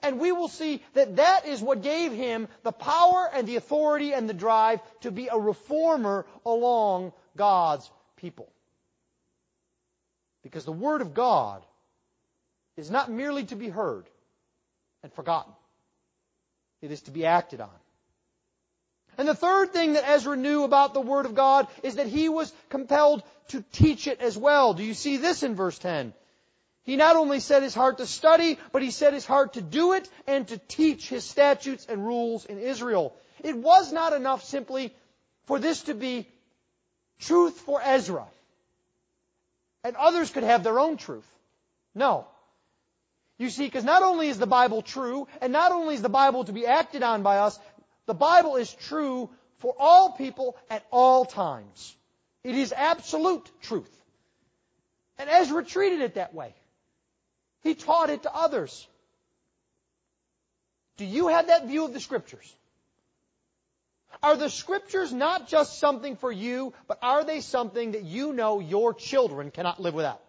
And 0.02 0.18
we 0.18 0.32
will 0.32 0.48
see 0.48 0.82
that 0.94 1.16
that 1.16 1.46
is 1.46 1.62
what 1.62 1.82
gave 1.82 2.10
him 2.10 2.48
the 2.64 2.72
power 2.72 3.30
and 3.32 3.46
the 3.46 3.54
authority 3.54 4.12
and 4.12 4.28
the 4.28 4.34
drive 4.34 4.80
to 5.02 5.12
be 5.12 5.28
a 5.28 5.38
reformer 5.38 6.26
along 6.44 7.12
God's 7.36 7.88
people. 8.16 8.48
Because 10.46 10.64
the 10.64 10.70
Word 10.70 11.00
of 11.00 11.12
God 11.12 11.64
is 12.76 12.88
not 12.88 13.10
merely 13.10 13.42
to 13.46 13.56
be 13.56 13.68
heard 13.68 14.06
and 15.02 15.12
forgotten. 15.12 15.52
It 16.80 16.92
is 16.92 17.02
to 17.02 17.10
be 17.10 17.26
acted 17.26 17.60
on. 17.60 17.78
And 19.18 19.26
the 19.26 19.34
third 19.34 19.72
thing 19.72 19.94
that 19.94 20.08
Ezra 20.08 20.36
knew 20.36 20.62
about 20.62 20.94
the 20.94 21.00
Word 21.00 21.26
of 21.26 21.34
God 21.34 21.66
is 21.82 21.96
that 21.96 22.06
he 22.06 22.28
was 22.28 22.52
compelled 22.68 23.24
to 23.48 23.64
teach 23.72 24.06
it 24.06 24.20
as 24.20 24.38
well. 24.38 24.72
Do 24.72 24.84
you 24.84 24.94
see 24.94 25.16
this 25.16 25.42
in 25.42 25.56
verse 25.56 25.80
10? 25.80 26.14
He 26.84 26.94
not 26.94 27.16
only 27.16 27.40
set 27.40 27.64
his 27.64 27.74
heart 27.74 27.98
to 27.98 28.06
study, 28.06 28.56
but 28.70 28.82
he 28.82 28.92
set 28.92 29.14
his 29.14 29.26
heart 29.26 29.54
to 29.54 29.60
do 29.60 29.94
it 29.94 30.08
and 30.28 30.46
to 30.46 30.58
teach 30.58 31.08
his 31.08 31.24
statutes 31.24 31.86
and 31.88 32.06
rules 32.06 32.44
in 32.44 32.60
Israel. 32.60 33.16
It 33.42 33.56
was 33.56 33.92
not 33.92 34.12
enough 34.12 34.44
simply 34.44 34.94
for 35.46 35.58
this 35.58 35.82
to 35.82 35.94
be 35.94 36.28
truth 37.18 37.58
for 37.58 37.80
Ezra. 37.82 38.26
And 39.86 39.94
others 39.94 40.32
could 40.32 40.42
have 40.42 40.64
their 40.64 40.80
own 40.80 40.96
truth. 40.96 41.28
No. 41.94 42.26
You 43.38 43.50
see, 43.50 43.66
because 43.66 43.84
not 43.84 44.02
only 44.02 44.26
is 44.26 44.36
the 44.36 44.44
Bible 44.44 44.82
true, 44.82 45.28
and 45.40 45.52
not 45.52 45.70
only 45.70 45.94
is 45.94 46.02
the 46.02 46.08
Bible 46.08 46.42
to 46.42 46.52
be 46.52 46.66
acted 46.66 47.04
on 47.04 47.22
by 47.22 47.38
us, 47.38 47.56
the 48.06 48.12
Bible 48.12 48.56
is 48.56 48.74
true 48.74 49.30
for 49.58 49.76
all 49.78 50.10
people 50.10 50.56
at 50.70 50.84
all 50.90 51.24
times. 51.24 51.94
It 52.42 52.56
is 52.56 52.72
absolute 52.72 53.48
truth. 53.62 53.92
And 55.18 55.30
Ezra 55.30 55.64
treated 55.64 56.00
it 56.00 56.14
that 56.14 56.34
way. 56.34 56.52
He 57.62 57.76
taught 57.76 58.10
it 58.10 58.24
to 58.24 58.34
others. 58.34 58.88
Do 60.96 61.04
you 61.04 61.28
have 61.28 61.46
that 61.46 61.68
view 61.68 61.84
of 61.84 61.92
the 61.92 62.00
Scriptures? 62.00 62.52
Are 64.22 64.36
the 64.36 64.48
Scriptures 64.50 65.12
not 65.12 65.48
just 65.48 65.78
something 65.78 66.16
for 66.16 66.32
you, 66.32 66.72
but 66.88 66.98
are 67.02 67.24
they 67.24 67.40
something 67.40 67.92
that 67.92 68.04
you 68.04 68.32
know 68.32 68.60
your 68.60 68.94
children 68.94 69.50
cannot 69.50 69.80
live 69.80 69.94
without? 69.94 70.22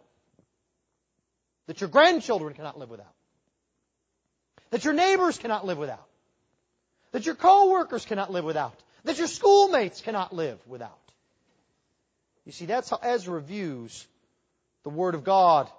That 1.68 1.82
your 1.82 1.90
grandchildren 1.90 2.54
cannot 2.54 2.78
live 2.78 2.90
without? 2.90 3.14
That 4.72 4.84
your 4.84 4.94
neighbors 4.94 5.38
cannot 5.38 5.66
live 5.66 5.78
without? 5.78 6.08
that 7.12 7.26
your 7.26 7.36
coworkers 7.36 8.06
cannot 8.06 8.32
live 8.32 8.46
without, 8.46 8.76
that 9.04 9.18
your 9.18 9.28
schoolmates 9.28 10.02
cannot 10.02 10.34
live 10.34 10.60
without. 10.68 11.00
You 12.46 12.52
see, 12.52 12.66
that's 12.66 12.90
how 12.90 13.00
Ezra 13.02 13.42
views 13.42 14.08
the 14.84 14.90
Word 14.90 15.16
of 15.16 15.24
God. 15.24 15.70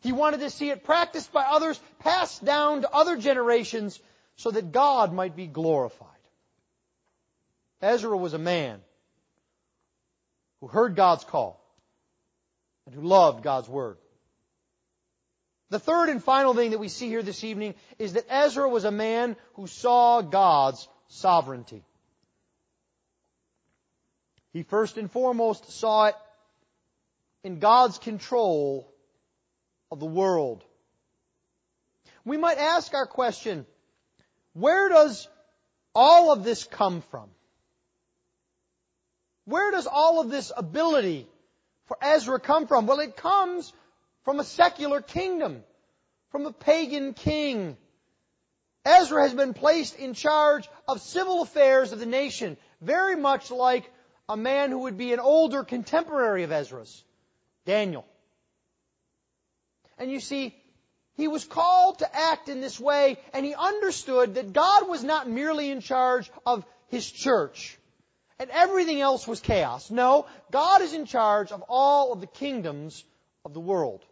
He 0.00 0.12
wanted 0.12 0.40
to 0.40 0.50
see 0.50 0.70
it 0.70 0.84
practiced 0.84 1.32
by 1.32 1.42
others, 1.42 1.80
passed 1.98 2.44
down 2.44 2.82
to 2.82 2.90
other 2.90 3.16
generations, 3.16 4.00
so 4.36 4.50
that 4.50 4.70
God 4.70 5.12
might 5.12 5.34
be 5.34 5.46
glorified. 5.46 6.08
Ezra 7.80 8.16
was 8.16 8.34
a 8.34 8.38
man 8.38 8.80
who 10.60 10.66
heard 10.66 10.96
God's 10.96 11.24
call 11.24 11.62
and 12.86 12.94
who 12.94 13.02
loved 13.02 13.42
God's 13.42 13.68
Word. 13.68 13.98
The 15.70 15.78
third 15.78 16.08
and 16.08 16.22
final 16.22 16.54
thing 16.54 16.70
that 16.70 16.78
we 16.78 16.88
see 16.88 17.08
here 17.08 17.22
this 17.22 17.44
evening 17.44 17.74
is 17.98 18.14
that 18.14 18.26
Ezra 18.30 18.68
was 18.68 18.84
a 18.84 18.90
man 18.90 19.36
who 19.54 19.66
saw 19.66 20.22
God's 20.22 20.88
sovereignty. 21.08 21.84
He 24.52 24.62
first 24.62 24.96
and 24.96 25.10
foremost 25.10 25.70
saw 25.70 26.06
it 26.06 26.14
in 27.44 27.58
God's 27.58 27.98
control 27.98 28.90
of 29.90 30.00
the 30.00 30.06
world. 30.06 30.64
We 32.24 32.38
might 32.38 32.58
ask 32.58 32.94
our 32.94 33.06
question, 33.06 33.66
where 34.54 34.88
does 34.88 35.28
all 35.94 36.32
of 36.32 36.44
this 36.44 36.64
come 36.64 37.02
from? 37.10 37.28
Where 39.48 39.70
does 39.70 39.86
all 39.86 40.20
of 40.20 40.28
this 40.28 40.52
ability 40.54 41.26
for 41.86 41.96
Ezra 42.02 42.38
come 42.38 42.66
from? 42.66 42.86
Well, 42.86 43.00
it 43.00 43.16
comes 43.16 43.72
from 44.24 44.40
a 44.40 44.44
secular 44.44 45.00
kingdom, 45.00 45.64
from 46.30 46.44
a 46.44 46.52
pagan 46.52 47.14
king. 47.14 47.78
Ezra 48.84 49.22
has 49.22 49.32
been 49.32 49.54
placed 49.54 49.96
in 49.96 50.12
charge 50.12 50.68
of 50.86 51.00
civil 51.00 51.40
affairs 51.40 51.92
of 51.92 51.98
the 51.98 52.04
nation, 52.04 52.58
very 52.82 53.16
much 53.16 53.50
like 53.50 53.90
a 54.28 54.36
man 54.36 54.70
who 54.70 54.80
would 54.80 54.98
be 54.98 55.14
an 55.14 55.18
older 55.18 55.64
contemporary 55.64 56.42
of 56.42 56.52
Ezra's, 56.52 57.02
Daniel. 57.64 58.04
And 59.96 60.10
you 60.10 60.20
see, 60.20 60.54
he 61.14 61.26
was 61.26 61.46
called 61.46 62.00
to 62.00 62.14
act 62.14 62.50
in 62.50 62.60
this 62.60 62.78
way, 62.78 63.16
and 63.32 63.46
he 63.46 63.54
understood 63.54 64.34
that 64.34 64.52
God 64.52 64.90
was 64.90 65.02
not 65.02 65.26
merely 65.26 65.70
in 65.70 65.80
charge 65.80 66.30
of 66.44 66.66
his 66.88 67.10
church, 67.10 67.78
and 68.38 68.50
everything 68.50 69.00
else 69.00 69.26
was 69.26 69.40
chaos. 69.40 69.90
No, 69.90 70.26
God 70.50 70.82
is 70.82 70.92
in 70.92 71.06
charge 71.06 71.52
of 71.52 71.62
all 71.68 72.12
of 72.12 72.20
the 72.20 72.26
kingdoms 72.26 73.04
of 73.44 73.52
the 73.54 73.60
world. 73.60 74.04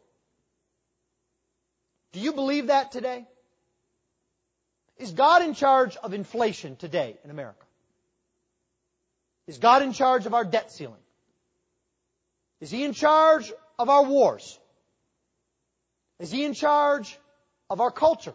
Do 2.13 2.21
you 2.21 2.33
believe 2.33 2.69
that 2.69 2.93
today? 2.93 3.27
Is 4.99 5.13
God 5.13 5.43
in 5.43 5.55
charge 5.55 5.97
of 5.97 6.15
inflation 6.15 6.77
today 6.77 7.17
in 7.23 7.31
America? 7.31 7.65
Is 9.47 9.59
God 9.59 9.83
in 9.83 9.93
charge 9.93 10.27
of 10.27 10.35
our 10.35 10.45
debt 10.45 10.73
ceiling? 10.73 11.03
Is 12.61 12.71
He 12.71 12.85
in 12.85 12.95
charge 12.95 13.53
of 13.79 13.91
our 13.91 14.03
wars? 14.03 14.59
Is 16.19 16.31
He 16.31 16.45
in 16.45 16.55
charge 16.55 17.19
of 17.69 17.81
our 17.81 17.91
culture? 17.91 18.35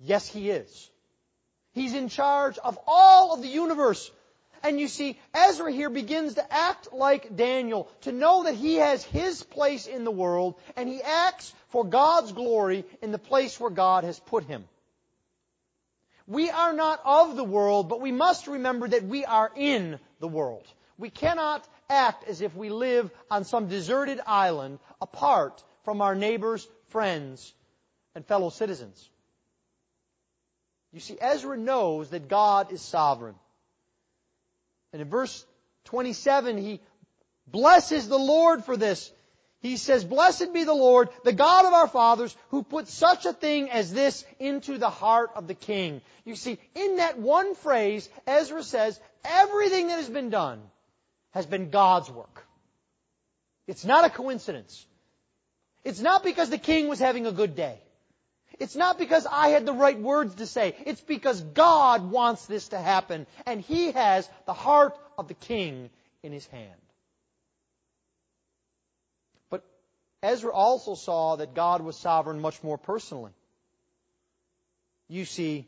Yes, 0.00 0.28
He 0.28 0.50
is. 0.50 0.90
He's 1.72 1.94
in 1.94 2.08
charge 2.08 2.58
of 2.58 2.78
all 2.86 3.34
of 3.34 3.42
the 3.42 3.48
universe 3.48 4.10
and 4.62 4.78
you 4.78 4.88
see, 4.88 5.18
Ezra 5.32 5.72
here 5.72 5.90
begins 5.90 6.34
to 6.34 6.52
act 6.52 6.92
like 6.92 7.34
Daniel, 7.34 7.88
to 8.02 8.12
know 8.12 8.44
that 8.44 8.54
he 8.54 8.76
has 8.76 9.02
his 9.02 9.42
place 9.42 9.86
in 9.86 10.04
the 10.04 10.10
world, 10.10 10.54
and 10.76 10.88
he 10.88 11.02
acts 11.02 11.54
for 11.68 11.84
God's 11.84 12.32
glory 12.32 12.84
in 13.00 13.10
the 13.10 13.18
place 13.18 13.58
where 13.58 13.70
God 13.70 14.04
has 14.04 14.18
put 14.18 14.44
him. 14.44 14.64
We 16.26 16.50
are 16.50 16.72
not 16.72 17.00
of 17.04 17.36
the 17.36 17.44
world, 17.44 17.88
but 17.88 18.00
we 18.00 18.12
must 18.12 18.46
remember 18.46 18.86
that 18.88 19.04
we 19.04 19.24
are 19.24 19.50
in 19.56 19.98
the 20.20 20.28
world. 20.28 20.66
We 20.98 21.10
cannot 21.10 21.66
act 21.88 22.28
as 22.28 22.40
if 22.40 22.54
we 22.54 22.68
live 22.68 23.10
on 23.30 23.44
some 23.44 23.66
deserted 23.66 24.20
island 24.26 24.78
apart 25.00 25.64
from 25.84 26.02
our 26.02 26.14
neighbors, 26.14 26.68
friends, 26.88 27.52
and 28.14 28.24
fellow 28.26 28.50
citizens. 28.50 29.09
You 30.92 31.00
see, 31.00 31.16
Ezra 31.20 31.56
knows 31.56 32.10
that 32.10 32.28
God 32.28 32.72
is 32.72 32.82
sovereign. 32.82 33.34
And 34.92 35.00
in 35.00 35.08
verse 35.08 35.44
27, 35.84 36.58
he 36.58 36.80
blesses 37.46 38.08
the 38.08 38.18
Lord 38.18 38.64
for 38.64 38.76
this. 38.76 39.10
He 39.60 39.76
says, 39.76 40.04
Blessed 40.04 40.52
be 40.52 40.64
the 40.64 40.74
Lord, 40.74 41.10
the 41.22 41.32
God 41.32 41.66
of 41.66 41.74
our 41.74 41.86
fathers, 41.86 42.34
who 42.48 42.62
put 42.62 42.88
such 42.88 43.26
a 43.26 43.32
thing 43.32 43.70
as 43.70 43.92
this 43.92 44.24
into 44.38 44.78
the 44.78 44.90
heart 44.90 45.30
of 45.36 45.46
the 45.46 45.54
king. 45.54 46.00
You 46.24 46.34
see, 46.34 46.58
in 46.74 46.96
that 46.96 47.18
one 47.18 47.54
phrase, 47.54 48.08
Ezra 48.26 48.62
says, 48.62 48.98
everything 49.24 49.88
that 49.88 49.98
has 49.98 50.08
been 50.08 50.30
done 50.30 50.60
has 51.32 51.46
been 51.46 51.70
God's 51.70 52.10
work. 52.10 52.46
It's 53.66 53.84
not 53.84 54.04
a 54.04 54.10
coincidence. 54.10 54.86
It's 55.84 56.00
not 56.00 56.24
because 56.24 56.50
the 56.50 56.58
king 56.58 56.88
was 56.88 56.98
having 56.98 57.26
a 57.26 57.32
good 57.32 57.54
day. 57.54 57.78
It's 58.60 58.76
not 58.76 58.98
because 58.98 59.26
I 59.26 59.48
had 59.48 59.64
the 59.64 59.72
right 59.72 59.98
words 59.98 60.34
to 60.36 60.46
say. 60.46 60.76
It's 60.84 61.00
because 61.00 61.40
God 61.40 62.10
wants 62.10 62.44
this 62.44 62.68
to 62.68 62.78
happen, 62.78 63.26
and 63.46 63.62
He 63.62 63.90
has 63.92 64.28
the 64.44 64.52
heart 64.52 64.96
of 65.18 65.28
the 65.28 65.34
king 65.34 65.88
in 66.22 66.30
His 66.30 66.46
hand. 66.48 66.80
But 69.48 69.64
Ezra 70.22 70.52
also 70.52 70.94
saw 70.94 71.36
that 71.36 71.54
God 71.54 71.80
was 71.80 71.96
sovereign 71.96 72.40
much 72.40 72.62
more 72.62 72.76
personally. 72.76 73.32
You 75.08 75.24
see, 75.24 75.66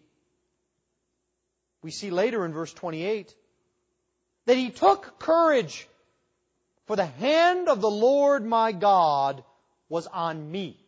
we 1.83 1.91
see 1.91 2.11
later 2.11 2.45
in 2.45 2.53
verse 2.53 2.75
28 2.75 3.35
that 4.45 4.57
he 4.57 4.71
took 4.71 5.19
courage, 5.19 5.89
for 6.87 6.97
the 6.97 7.07
hand 7.07 7.69
of 7.69 7.81
the 7.81 7.91
Lord 7.91 8.45
my 8.45 8.73
God 8.73 9.43
was 9.89 10.07
on 10.07 10.51
me. 10.51 10.82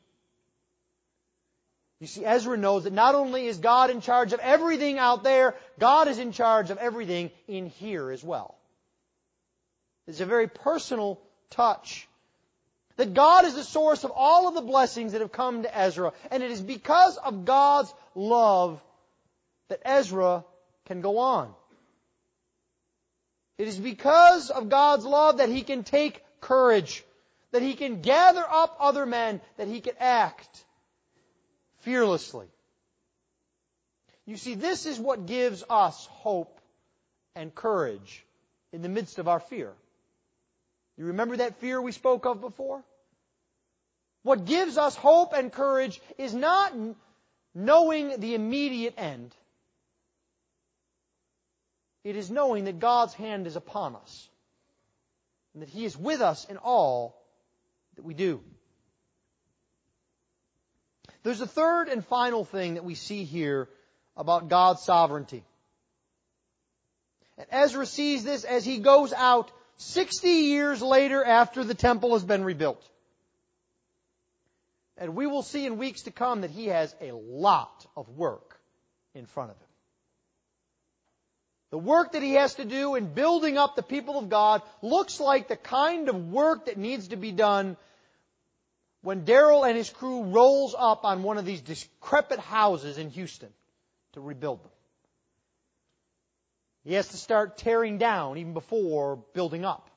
You 2.01 2.07
see, 2.07 2.25
Ezra 2.25 2.57
knows 2.57 2.85
that 2.85 2.93
not 2.93 3.15
only 3.15 3.47
is 3.47 3.59
God 3.59 3.91
in 3.91 4.01
charge 4.01 4.33
of 4.33 4.41
everything 4.41 4.99
out 4.99 5.23
there, 5.23 5.55
God 5.79 6.09
is 6.09 6.19
in 6.19 6.33
charge 6.33 6.71
of 6.71 6.79
everything 6.79 7.31
in 7.47 7.67
here 7.67 8.11
as 8.11 8.23
well. 8.23 8.57
It's 10.07 10.21
a 10.21 10.27
very 10.27 10.49
personal 10.49 11.21
touch. 11.51 12.07
That 12.97 13.15
God 13.15 13.45
is 13.45 13.55
the 13.55 13.65
source 13.65 14.05
of 14.05 14.13
all 14.15 14.49
of 14.49 14.55
the 14.55 14.61
blessings 14.61 15.13
that 15.13 15.21
have 15.21 15.33
come 15.33 15.63
to 15.63 15.79
Ezra. 15.79 16.13
And 16.31 16.43
it 16.43 16.51
is 16.51 16.61
because 16.61 17.17
of 17.17 17.45
God's 17.45 17.93
love 18.15 18.81
that 19.69 19.81
Ezra 19.85 20.45
can 20.87 21.01
go 21.01 21.19
on. 21.19 21.53
It 23.57 23.67
is 23.67 23.79
because 23.79 24.51
of 24.51 24.69
God's 24.69 25.05
love 25.05 25.39
that 25.39 25.49
he 25.49 25.63
can 25.63 25.85
take 25.85 26.23
courage 26.41 27.05
that 27.55 27.63
he 27.63 27.75
can 27.75 28.01
gather 28.01 28.45
up 28.51 28.77
other 28.81 29.07
men, 29.07 29.41
that 29.59 29.69
he 29.69 29.81
can 29.81 29.95
act 30.01 30.64
fearlessly. 31.85 32.47
You 34.27 34.37
see, 34.37 34.55
this 34.55 34.87
is 34.87 34.99
what 34.99 35.27
gives 35.27 35.63
us 35.69 36.07
hope 36.07 36.61
and 37.37 37.55
courage 37.55 38.25
in 38.73 38.83
the 38.83 38.89
midst 38.89 39.19
of 39.19 39.29
our 39.29 39.41
fear. 39.41 39.73
You 40.97 41.07
remember 41.07 41.37
that 41.37 41.61
fear 41.61 41.81
we 41.81 41.93
spoke 41.93 42.25
of 42.25 42.41
before? 42.41 42.83
What 44.23 44.47
gives 44.47 44.79
us 44.79 44.97
hope 44.97 45.35
and 45.35 45.53
courage 45.53 46.01
is 46.17 46.35
not 46.35 46.73
knowing 47.55 48.19
the 48.19 48.35
immediate 48.35 48.95
end. 48.97 49.35
It 52.05 52.17
is 52.17 52.31
knowing 52.31 52.65
that 52.65 52.79
God's 52.81 53.15
hand 53.15 53.47
is 53.47 53.57
upon 53.57 53.97
us 53.97 54.29
and 55.53 55.63
that 55.63 55.69
He 55.69 55.85
is 55.85 55.97
with 55.97 56.21
us 56.21 56.47
in 56.47 56.57
all 56.57 57.21
that 57.97 58.05
we 58.05 58.15
do. 58.15 58.43
There's 61.25 61.41
a 61.41 61.47
third 61.47 61.89
and 61.89 62.05
final 62.05 62.45
thing 62.45 62.75
that 62.75 62.85
we 62.85 62.95
see 62.95 63.25
here 63.25 63.69
about 64.17 64.49
God's 64.49 64.83
sovereignty. 64.83 65.43
And 67.39 67.47
Ezra 67.51 67.87
sees 67.87 68.23
this 68.23 68.45
as 68.45 68.65
he 68.65 68.79
goes 68.79 69.13
out 69.13 69.51
60 69.79 70.29
years 70.29 70.81
later 70.83 71.25
after 71.25 71.65
the 71.65 71.75
temple 71.75 72.13
has 72.13 72.23
been 72.23 72.45
rebuilt. 72.45 72.87
And 74.99 75.17
we 75.17 75.27
will 75.27 75.43
see 75.43 75.67
in 75.67 75.79
weeks 75.79 76.03
to 76.03 76.13
come 76.13 76.43
that 76.43 76.51
he 76.51 76.67
has 76.67 76.95
a 77.01 77.13
lot 77.13 77.85
of 77.97 78.09
work 78.11 78.61
in 79.15 79.27
front 79.27 79.51
of 79.51 79.57
him. 79.57 79.63
The 81.71 81.79
work 81.79 82.13
that 82.13 82.23
he 82.23 82.35
has 82.35 82.55
to 82.57 82.65
do 82.65 82.95
in 82.95 83.15
building 83.15 83.59
up 83.59 83.75
the 83.75 83.83
people 83.83 84.19
of 84.19 84.29
God 84.29 84.63
looks 84.83 85.19
like 85.19 85.49
the 85.49 85.57
kind 85.57 86.09
of 86.09 86.31
work 86.31 86.67
that 86.67 86.77
needs 86.77 87.09
to 87.09 87.17
be 87.17 87.33
done 87.33 87.77
when 89.05 89.27
Darrell 89.27 89.65
and 89.65 89.77
his 89.77 89.91
crew 89.91 90.23
rolls 90.23 90.75
up 90.77 91.05
on 91.05 91.23
one 91.23 91.37
of 91.37 91.45
these 91.45 91.61
decrepit 91.61 92.39
houses 92.39 92.97
in 92.97 93.11
Houston 93.11 93.51
to 94.15 94.21
rebuild 94.21 94.65
them. 94.65 94.71
He 96.85 96.95
has 96.95 97.09
to 97.09 97.19
start 97.19 97.59
tearing 97.59 97.99
down 97.99 98.39
even 98.39 98.55
before 98.55 99.17
building 99.35 99.65
up. 99.65 99.91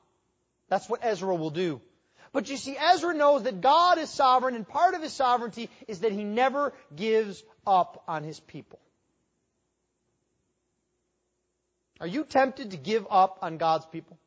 That's 0.68 0.88
what 0.90 1.00
Ezra 1.02 1.34
will 1.34 1.50
do. 1.50 1.80
But 2.32 2.50
you 2.50 2.58
see, 2.58 2.76
Ezra 2.76 3.14
knows 3.14 3.44
that 3.44 3.62
God 3.62 3.96
is 3.96 4.10
sovereign, 4.10 4.54
and 4.54 4.68
part 4.68 4.94
of 4.94 5.02
his 5.02 5.14
sovereignty 5.14 5.70
is 5.86 6.00
that 6.00 6.12
he 6.12 6.24
never 6.24 6.74
gives 6.94 7.42
up 7.66 8.04
on 8.06 8.24
his 8.24 8.38
people. 8.38 8.78
Are 11.98 12.06
you 12.06 12.24
tempted 12.24 12.72
to 12.72 12.76
give 12.76 13.06
up 13.10 13.38
on 13.40 13.56
God's 13.56 13.86
people? 13.86 14.18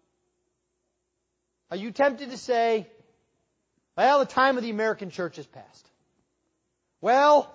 Are 1.69 1.77
you 1.77 1.91
tempted 1.91 2.31
to 2.31 2.37
say, 2.37 2.87
well, 3.97 4.19
the 4.19 4.25
time 4.25 4.57
of 4.57 4.63
the 4.63 4.69
American 4.69 5.09
church 5.09 5.35
has 5.35 5.45
passed. 5.45 5.87
Well, 7.01 7.53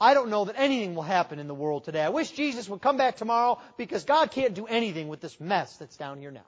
I 0.00 0.14
don't 0.14 0.30
know 0.30 0.46
that 0.46 0.56
anything 0.58 0.94
will 0.94 1.02
happen 1.02 1.38
in 1.38 1.46
the 1.46 1.54
world 1.54 1.84
today. 1.84 2.02
I 2.02 2.08
wish 2.08 2.32
Jesus 2.32 2.68
would 2.68 2.82
come 2.82 2.96
back 2.96 3.16
tomorrow 3.16 3.60
because 3.76 4.04
God 4.04 4.30
can't 4.32 4.54
do 4.54 4.66
anything 4.66 5.08
with 5.08 5.20
this 5.20 5.38
mess 5.40 5.76
that's 5.76 5.96
down 5.96 6.18
here 6.18 6.32
now. 6.32 6.46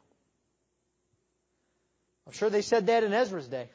I'm 2.26 2.32
sure 2.32 2.50
they 2.50 2.62
said 2.62 2.86
that 2.86 3.04
in 3.04 3.12
Ezra's 3.12 3.46
day. 3.46 3.68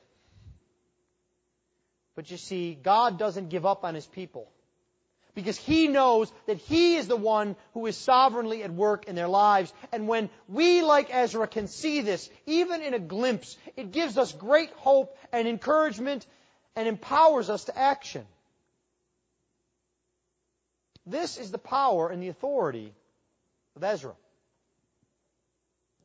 But 2.16 2.30
you 2.30 2.38
see, 2.38 2.74
God 2.74 3.18
doesn't 3.18 3.50
give 3.50 3.66
up 3.66 3.86
on 3.86 3.95
His 3.95 4.06
people. 4.06 4.52
Because 5.36 5.57
He 5.57 5.88
knows 5.88 6.32
that 6.47 6.57
He 6.57 6.95
is 6.95 7.07
the 7.07 7.15
one 7.15 7.55
who 7.73 7.86
is 7.86 7.97
sovereignly 7.97 8.63
at 8.63 8.71
work 8.71 9.07
in 9.07 9.15
their 9.15 9.27
lives. 9.27 9.73
And 9.91 10.07
when 10.07 10.30
we, 10.47 10.82
like 10.82 11.13
Ezra, 11.13 11.47
can 11.47 11.67
see 11.67 12.01
this, 12.01 12.30
even 12.45 12.82
in 12.82 12.93
a 12.93 12.99
glimpse, 12.99 13.57
it 13.75 13.91
gives 13.91 14.17
us 14.17 14.32
great 14.34 14.71
hope 14.71 15.17
and 15.32 15.47
encouragement 15.47 16.25
and 16.75 16.88
empowers 16.88 17.49
us 17.49 17.65
to 17.65 17.77
action. 17.77 18.25
This 21.05 21.38
is 21.38 21.51
the 21.51 21.57
power 21.57 22.09
and 22.09 22.21
the 22.21 22.27
authority 22.27 22.93
of 23.75 23.84
Ezra. 23.84 24.13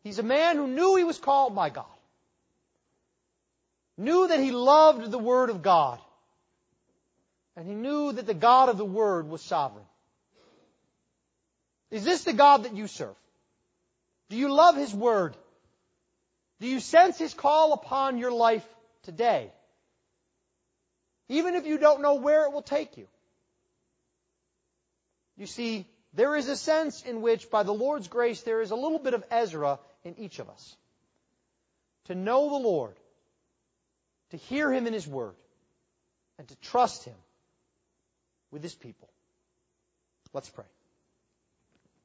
He's 0.03 0.19
a 0.19 0.23
man 0.23 0.57
who 0.57 0.67
knew 0.67 0.97
he 0.97 1.05
was 1.05 1.19
called 1.19 1.55
by 1.55 1.71
God 1.71 1.87
knew 3.97 4.29
that 4.29 4.41
he 4.41 4.51
loved 4.51 5.11
the 5.11 5.19
Word 5.19 5.51
of 5.51 5.63
God, 5.63 5.99
and 7.57 7.67
he 7.67 7.75
knew 7.75 8.13
that 8.13 8.27
the 8.27 8.35
God 8.35 8.69
of 8.69 8.79
the 8.79 8.85
Word 8.85 9.29
was 9.29 9.43
sovereign. 9.43 9.85
Is 11.91 12.05
this 12.05 12.25
the 12.25 12.33
God 12.33 12.65
that 12.65 12.75
you 12.75 12.87
serve? 12.87 13.15
Do 14.29 14.37
you 14.37 14.53
love 14.53 14.77
His 14.77 14.93
Word? 14.93 15.37
Do 16.61 16.67
you 16.67 16.81
sense 16.81 17.19
His 17.19 17.35
call 17.35 17.73
upon 17.73 18.19
your 18.19 18.33
life 18.33 18.67
today? 19.05 19.53
Even 21.29 21.55
if 21.55 21.67
you 21.67 21.79
don't 21.79 22.03
know 22.03 22.15
where 22.15 22.45
it 22.45 22.53
will 22.53 22.63
take 22.63 22.97
you. 22.97 23.07
You 25.37 25.47
see, 25.47 25.87
there 26.13 26.37
is 26.37 26.49
a 26.49 26.57
sense 26.57 27.03
in 27.03 27.23
which, 27.23 27.51
by 27.51 27.63
the 27.63 27.73
Lord's 27.73 28.09
grace, 28.09 28.43
there 28.43 28.61
is 28.61 28.71
a 28.71 28.77
little 28.77 28.99
bit 28.99 29.15
of 29.15 29.25
Ezra 29.31 29.79
in 30.05 30.19
each 30.19 30.39
of 30.39 30.49
us. 30.49 30.77
To 32.07 32.15
know 32.15 32.51
the 32.51 32.69
Lord, 32.69 32.95
to 34.31 34.37
hear 34.37 34.73
Him 34.73 34.87
in 34.87 34.93
His 34.93 35.07
Word, 35.07 35.35
and 36.39 36.49
to 36.49 36.57
trust 36.57 37.05
Him 37.05 37.15
with 38.55 38.63
His 38.63 38.75
people. 38.75 39.11
Let's 40.33 40.49
pray. 40.49 40.65